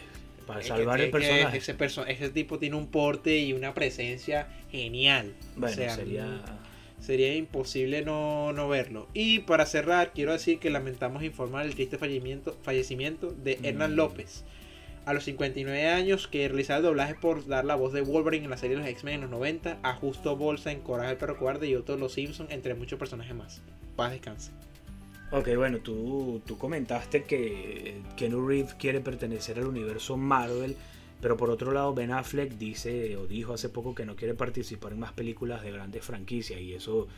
[0.46, 1.58] Para Es que- salvar es el que personaje.
[1.58, 5.34] Ese, perso- ese tipo tiene un porte y una presencia genial.
[5.56, 6.40] Bueno, o sea, sería.
[7.00, 9.08] sería imposible no, no verlo.
[9.14, 13.96] Y para cerrar, quiero decir que lamentamos informar el triste fallecimiento, fallecimiento de Hernán Mm.
[13.96, 14.44] López,
[15.04, 18.50] a los 59 años, que realizaba el doblaje por dar la voz de Wolverine en
[18.50, 21.38] la serie de los X-Men en los 90, a Justo Bolsa en Coraje el Perro
[21.38, 23.62] Cobarde y otros Los Simpsons, entre muchos personajes más.
[23.96, 24.50] Paz descanse.
[25.30, 30.74] Ok, bueno, tú, tú comentaste que Keanu Reeves quiere pertenecer al universo Marvel,
[31.20, 34.92] pero por otro lado Ben Affleck dice o dijo hace poco que no quiere participar
[34.92, 37.08] en más películas de grandes franquicias y eso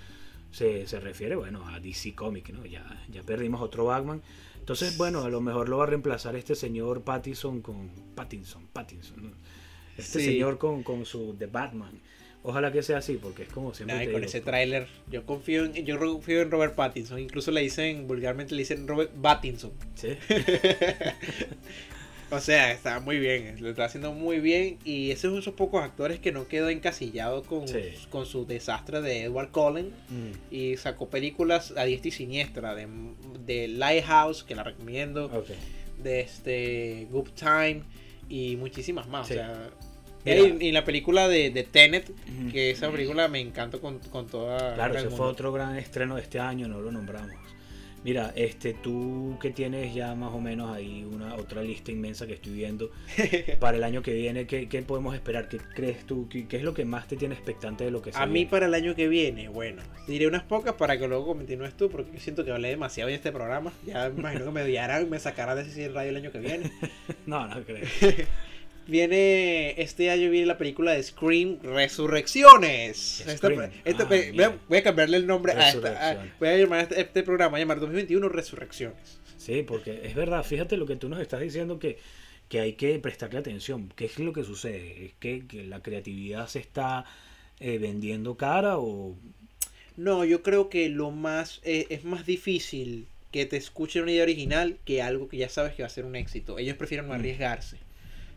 [0.50, 2.66] se, se refiere, bueno, a DC Comics, ¿no?
[2.66, 4.20] Ya, ya perdimos otro Batman.
[4.58, 9.22] Entonces, bueno, a lo mejor lo va a reemplazar este señor Pattinson con Pattinson, Pattinson,
[9.24, 9.30] ¿no?
[9.96, 10.24] Este Sí.
[10.26, 11.92] señor con, con su The Batman.
[12.43, 13.97] Ojalá que sea así, porque es como siempre.
[13.99, 17.18] Ay, te con digo, ese tráiler, yo confío en, yo confío en Robert Pattinson.
[17.18, 19.72] Incluso le dicen, vulgarmente le dicen Robert Pattinson.
[19.95, 20.09] ¿sí?
[22.32, 24.78] O sea, está muy bien, lo está haciendo muy bien.
[24.84, 27.80] Y ese es uno de esos pocos actores que no quedó encasillado con, Sí.
[28.09, 29.88] con su desastre de Edward Cullen.
[30.09, 32.76] Mm, Y sacó películas a diestra y siniestra.
[32.76, 32.86] De,
[33.45, 35.24] de Lighthouse, que la recomiendo.
[35.26, 35.49] ok.
[36.05, 37.82] De este Good Time.
[38.28, 39.26] Y muchísimas más.
[39.26, 39.32] Sí.
[39.32, 39.70] O sea,
[40.25, 40.41] Mira.
[40.61, 42.11] y, la película de, de Tenet.
[42.53, 44.75] Que esa película me encantó con, con toda.
[44.75, 47.37] Claro, ese fue otro gran estreno de este año, no lo nombramos.
[48.03, 52.33] Mira, este, tú que tienes ya más o menos ahí una otra lista inmensa que
[52.33, 52.91] estoy viendo
[53.61, 55.51] para el año que viene, ¿qué, qué podemos esperar?
[55.51, 56.27] ¿Qué crees tú?
[56.31, 58.33] ¿Qué, qué es lo que más te tiene expectante de lo que se A mí
[58.33, 58.51] viene?
[58.51, 62.18] para el año que viene, bueno, diré unas pocas para que luego continúes tú, porque
[62.21, 63.71] siento que hablé demasiado en este programa.
[63.85, 66.71] Ya me imagino que me odiarán, me sacarán de ese radio el año que viene.
[67.27, 67.87] No, no creo.
[68.91, 73.20] Viene, este año viene la película de Scream Resurrecciones.
[73.20, 73.70] Esta- Scream.
[73.84, 74.59] esta Ah, voy, a, bien.
[74.68, 76.11] voy a cambiarle el nombre a esta.
[76.11, 79.18] a- voy a llamar a este, este programa, a llamar 2021 Resurrecciones.
[79.38, 81.99] Sí, porque es verdad, fíjate lo que tú nos estás diciendo que,
[82.49, 83.93] que hay que prestarle atención.
[83.97, 85.07] ¿Qué es lo que sucede?
[85.07, 87.05] ¿Es que, que la creatividad se está
[87.61, 89.14] eh, vendiendo cara o
[89.97, 94.22] No, yo creo que lo más, eh, es más difícil que te escuchen una idea
[94.24, 96.59] original que algo que ya sabes que va a ser un éxito.
[96.59, 97.20] Ellos prefieren no Mm.
[97.20, 97.76] arriesgarse.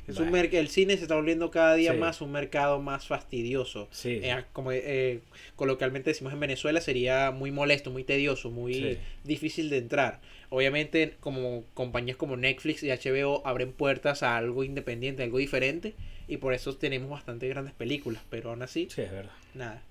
[0.08, 0.47] Es un Bueno.
[0.49, 1.97] merc- el cine se está volviendo cada día Sí.
[1.97, 3.88] más un mercado más fastidioso.
[3.91, 4.20] Sí.
[4.22, 5.22] Eh, como eh,
[5.56, 8.97] coloquialmente decimos en Venezuela, sería muy molesto, muy tedioso, muy Sí.
[9.24, 10.20] difícil de entrar.
[10.49, 15.93] Obviamente, como compañías como Netflix y HBO abren puertas a algo independiente, algo diferente,
[16.28, 19.32] y por eso tenemos bastante grandes películas, pero aún así, Sí, es verdad.
[19.54, 19.82] nada.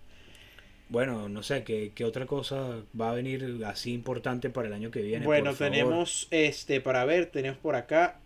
[0.88, 4.90] Bueno, no sé, ¿qué, qué otra cosa va a venir así importante para el año
[4.90, 5.24] que viene?
[5.24, 5.72] bueno, por favor?
[5.72, 8.20] tenemos este para ver, tenemos por acá.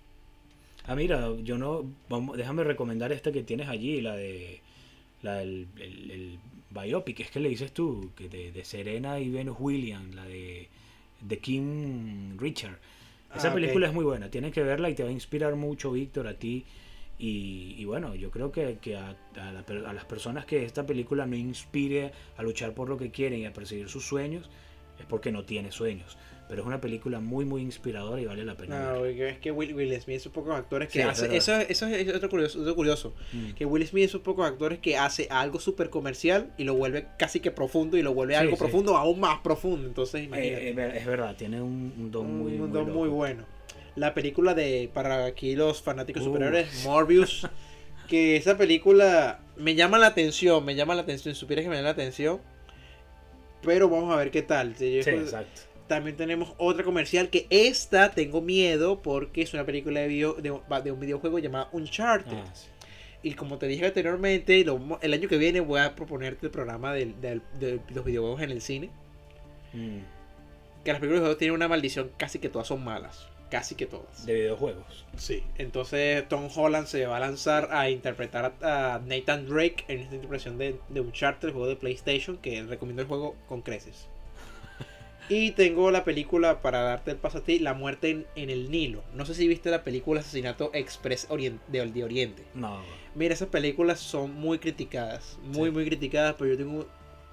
[0.86, 1.84] Ah, mira, yo no.
[2.08, 4.60] Vamos, déjame recomendar esta que tienes allí, la de.
[5.22, 6.38] La del el, el
[6.70, 10.68] biopic, es que le dices tú, que de, de Serena y Venus Williams, la de,
[11.22, 12.78] de Kim Richard.
[13.34, 15.92] Esa Ah, película es muy buena, tienes que verla y te va a inspirar mucho,
[15.92, 16.64] Víctor, a ti.
[17.18, 20.64] Y, y bueno, yo creo que, que a, a la per- a las personas que
[20.64, 24.50] esta película no inspire a luchar por lo que quieren y a perseguir sus sueños,
[25.00, 26.18] es porque no tiene sueños.
[26.48, 28.92] Pero es una película muy, muy inspiradora y vale la pena.
[28.92, 31.22] No, es que Will, Will Smith es un poco actores que Sí, es hace.
[31.22, 31.36] verdad.
[31.36, 33.14] Eso, eso es otro curioso, otro curioso.
[33.32, 33.50] Mm.
[33.54, 37.08] Que Will Smith es un poco actores que hace algo súper comercial y lo vuelve
[37.18, 38.58] casi que profundo y lo vuelve Sí, algo sí.
[38.60, 39.88] profundo aún más profundo.
[39.88, 40.66] Entonces, imagínate.
[40.66, 42.98] Eh, es, ver- es verdad, tiene un, un don muy, un muy, don loco.
[43.00, 43.44] muy bueno.
[43.96, 46.26] La película de, para aquí los fanáticos Uh.
[46.26, 47.48] superiores, Morbius,
[48.08, 51.86] que esa película me llama la atención, me llama la atención, supieras que me llama
[51.88, 52.40] la atención,
[53.62, 54.74] pero vamos a ver qué tal.
[54.74, 55.62] Yo- Sí, exacto.
[55.88, 60.52] También tenemos otra comercial que esta tengo miedo porque es una película de, video, de,
[60.82, 62.36] de un videojuego llamado Uncharted.
[62.36, 62.66] Ah, sí.
[63.22, 66.92] Y como te dije anteriormente, lo- el año que viene voy a proponerte el programa
[66.92, 67.40] de
[67.94, 68.90] los videojuegos en el cine.
[69.72, 69.98] Mm,
[70.84, 73.28] Que las películas de videojuegos tienen una maldición, casi que todas son malas.
[73.50, 74.26] Casi que todas.
[74.26, 75.04] de videojuegos.
[75.16, 75.42] Sí.
[75.56, 80.14] Entonces Tom Holland se va a lanzar a interpretar a, a Nathan Drake en esta
[80.16, 84.08] interpretación de, de Uncharted, el juego de PlayStation, que recomiendo el juego con creces.
[85.28, 88.70] Y tengo la película para darte el paso a ti, La muerte en, en el
[88.70, 89.02] Nilo.
[89.12, 92.44] No sé si viste la película Asesinato Express Orient- de, de Oriente.
[92.54, 92.80] No,
[93.14, 95.74] Mira, esas películas son muy criticadas, muy Sí.
[95.74, 96.86] muy criticadas, pero yo tengo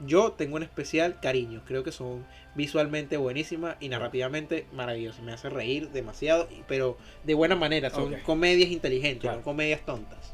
[0.06, 1.62] yo tengo un especial cariño.
[1.66, 2.26] Creo que son
[2.56, 5.22] visualmente buenísimas y narrativamente maravillosas.
[5.22, 7.90] Me hace reír demasiado, pero de buena manera.
[7.90, 9.38] Son comedias inteligentes, Claro.
[9.38, 10.34] no comedias tontas.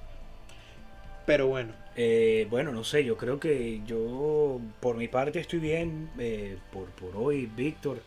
[1.26, 6.10] Pero bueno, Eh, bueno, no sé, yo creo que yo por mi parte estoy bien
[6.18, 8.02] eh, por, por hoy, Víctor.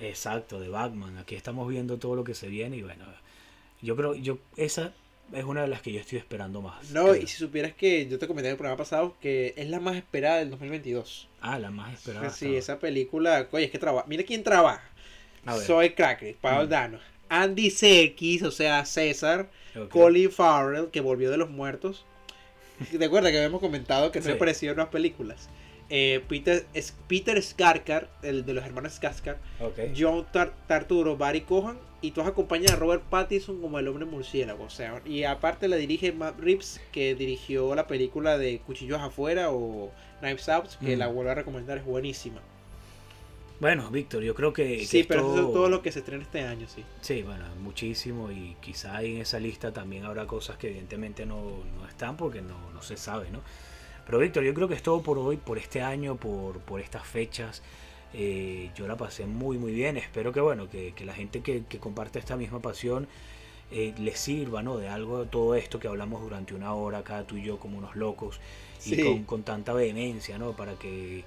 [0.00, 1.16] Exacto, de Batman.
[1.18, 3.04] Aquí estamos viendo todo lo que se viene y bueno,
[3.82, 4.92] yo creo, yo esa
[5.32, 6.90] es una de las que yo estoy esperando más.
[6.90, 7.14] no, creo.
[7.14, 9.94] y si supieras que yo te comenté en el programa pasado que es la más
[9.94, 11.28] esperada del 2022.
[11.40, 12.30] Ah, la más esperada.
[12.30, 14.06] sí, esa película, oye, es que trabaja.
[14.08, 14.90] Mira quién trabaja.
[15.64, 16.70] Soy Cracker, Paul Mm.
[16.70, 16.98] Dano,
[17.28, 19.50] Andy Serkis, o sea, César.
[19.90, 22.04] Colin Farrell, que volvió de los muertos.
[22.98, 24.32] ¿Te acuerdas que habíamos comentado que no Sí.
[24.32, 25.48] apareció en las películas?
[25.90, 29.36] eh, Peter, es Peter Skarkar, el de los hermanos Skarsgård,
[29.96, 30.26] John
[30.66, 34.64] Tarturo, Barry Cohan y todos acompañan a Robert Pattinson como el hombre murciélago.
[34.64, 39.50] O sea, y aparte la dirige Matt Reeves, que dirigió la película de Cuchillos Afuera
[39.50, 41.14] o Knives Out, que la mm.
[41.14, 42.40] vuelvo a recomendar, es buenísima.
[43.64, 44.84] Bueno, Víctor, yo creo que...
[44.84, 46.84] Sí, pero eso es todo lo que se estrena este año, sí.
[47.00, 51.40] Sí, bueno, muchísimo y quizá en esa lista también habrá cosas que evidentemente no,
[51.74, 53.40] no están porque no, no se sabe, ¿no?
[54.04, 57.06] Pero Víctor, yo creo que es todo por hoy, por este año, por, por estas
[57.06, 57.62] fechas.
[58.12, 59.96] Eh, yo la pasé muy muy bien.
[59.96, 63.08] Espero que bueno, que, que la gente que, que, comparte esta misma pasión
[63.70, 64.76] eh, les sirva ¿no?
[64.76, 67.78] de algo de todo esto que hablamos durante una hora, cada tú y yo como
[67.78, 68.40] unos locos.
[68.86, 70.52] Y con, con, tanta vehemencia, ¿no?
[70.52, 71.24] Para que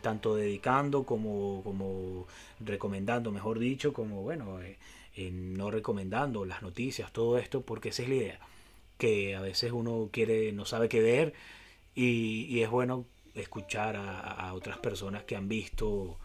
[0.00, 2.26] tanto dedicando como, como
[2.60, 8.08] recomendando, mejor dicho, como bueno, eh, no recomendando las noticias, todo esto, porque esa es
[8.08, 8.40] la idea.
[8.98, 11.34] Que a veces uno quiere, no sabe qué ver
[11.94, 16.16] y, es bueno escuchar a, otras personas que han visto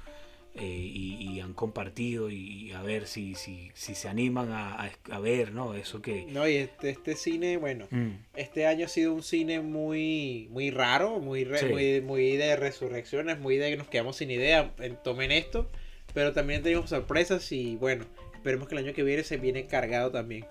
[0.55, 5.53] eh, y, han compartido y, a ver si, si, si se animan a, a, ver,
[5.53, 5.73] ¿no?
[5.73, 6.25] Eso que...
[6.25, 8.09] No, y este, este cine, bueno, mm.
[8.35, 13.57] este año ha sido un cine muy, muy raro, muy, muy, muy de resurrecciones, muy
[13.57, 14.73] de que nos quedamos sin idea,
[15.03, 15.69] tomen esto,
[16.13, 20.11] pero también tenemos sorpresas y bueno, esperemos que el año que viene se viene cargado
[20.11, 20.45] también.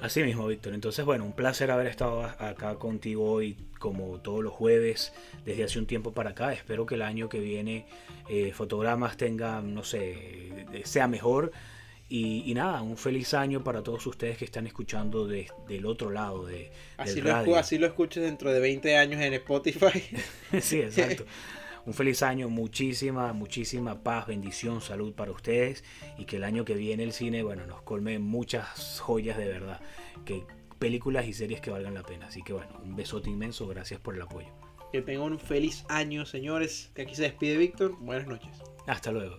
[0.00, 0.74] Así mismo, Víctor.
[0.74, 5.12] Entonces, bueno, un placer haber estado acá contigo hoy, como todos los jueves,
[5.44, 6.52] desde hace un tiempo para acá.
[6.52, 7.86] Espero que el año que viene
[8.28, 11.52] eh, Fotogramas tenga, no sé, sea mejor.
[12.08, 16.70] Y, nada, un feliz año para todos ustedes que están escuchando del otro lado de,
[16.96, 20.02] así Lo, así lo escuches dentro de 20 años en Spotify.
[20.60, 21.24] sí, exacto.
[21.86, 25.84] un feliz año, muchísima, muchísima paz, bendición, salud para ustedes
[26.18, 29.80] y que el año que viene el cine, bueno, nos colme muchas joyas de verdad,
[30.24, 30.44] que
[30.78, 32.26] películas y series que valgan la pena.
[32.26, 34.48] Así que bueno, un besote inmenso, gracias por el apoyo.
[34.92, 36.92] Que tengan un feliz año, señores.
[36.94, 37.96] Que aquí se despide Víctor.
[37.98, 38.50] Buenas noches.
[38.86, 39.38] Hasta luego.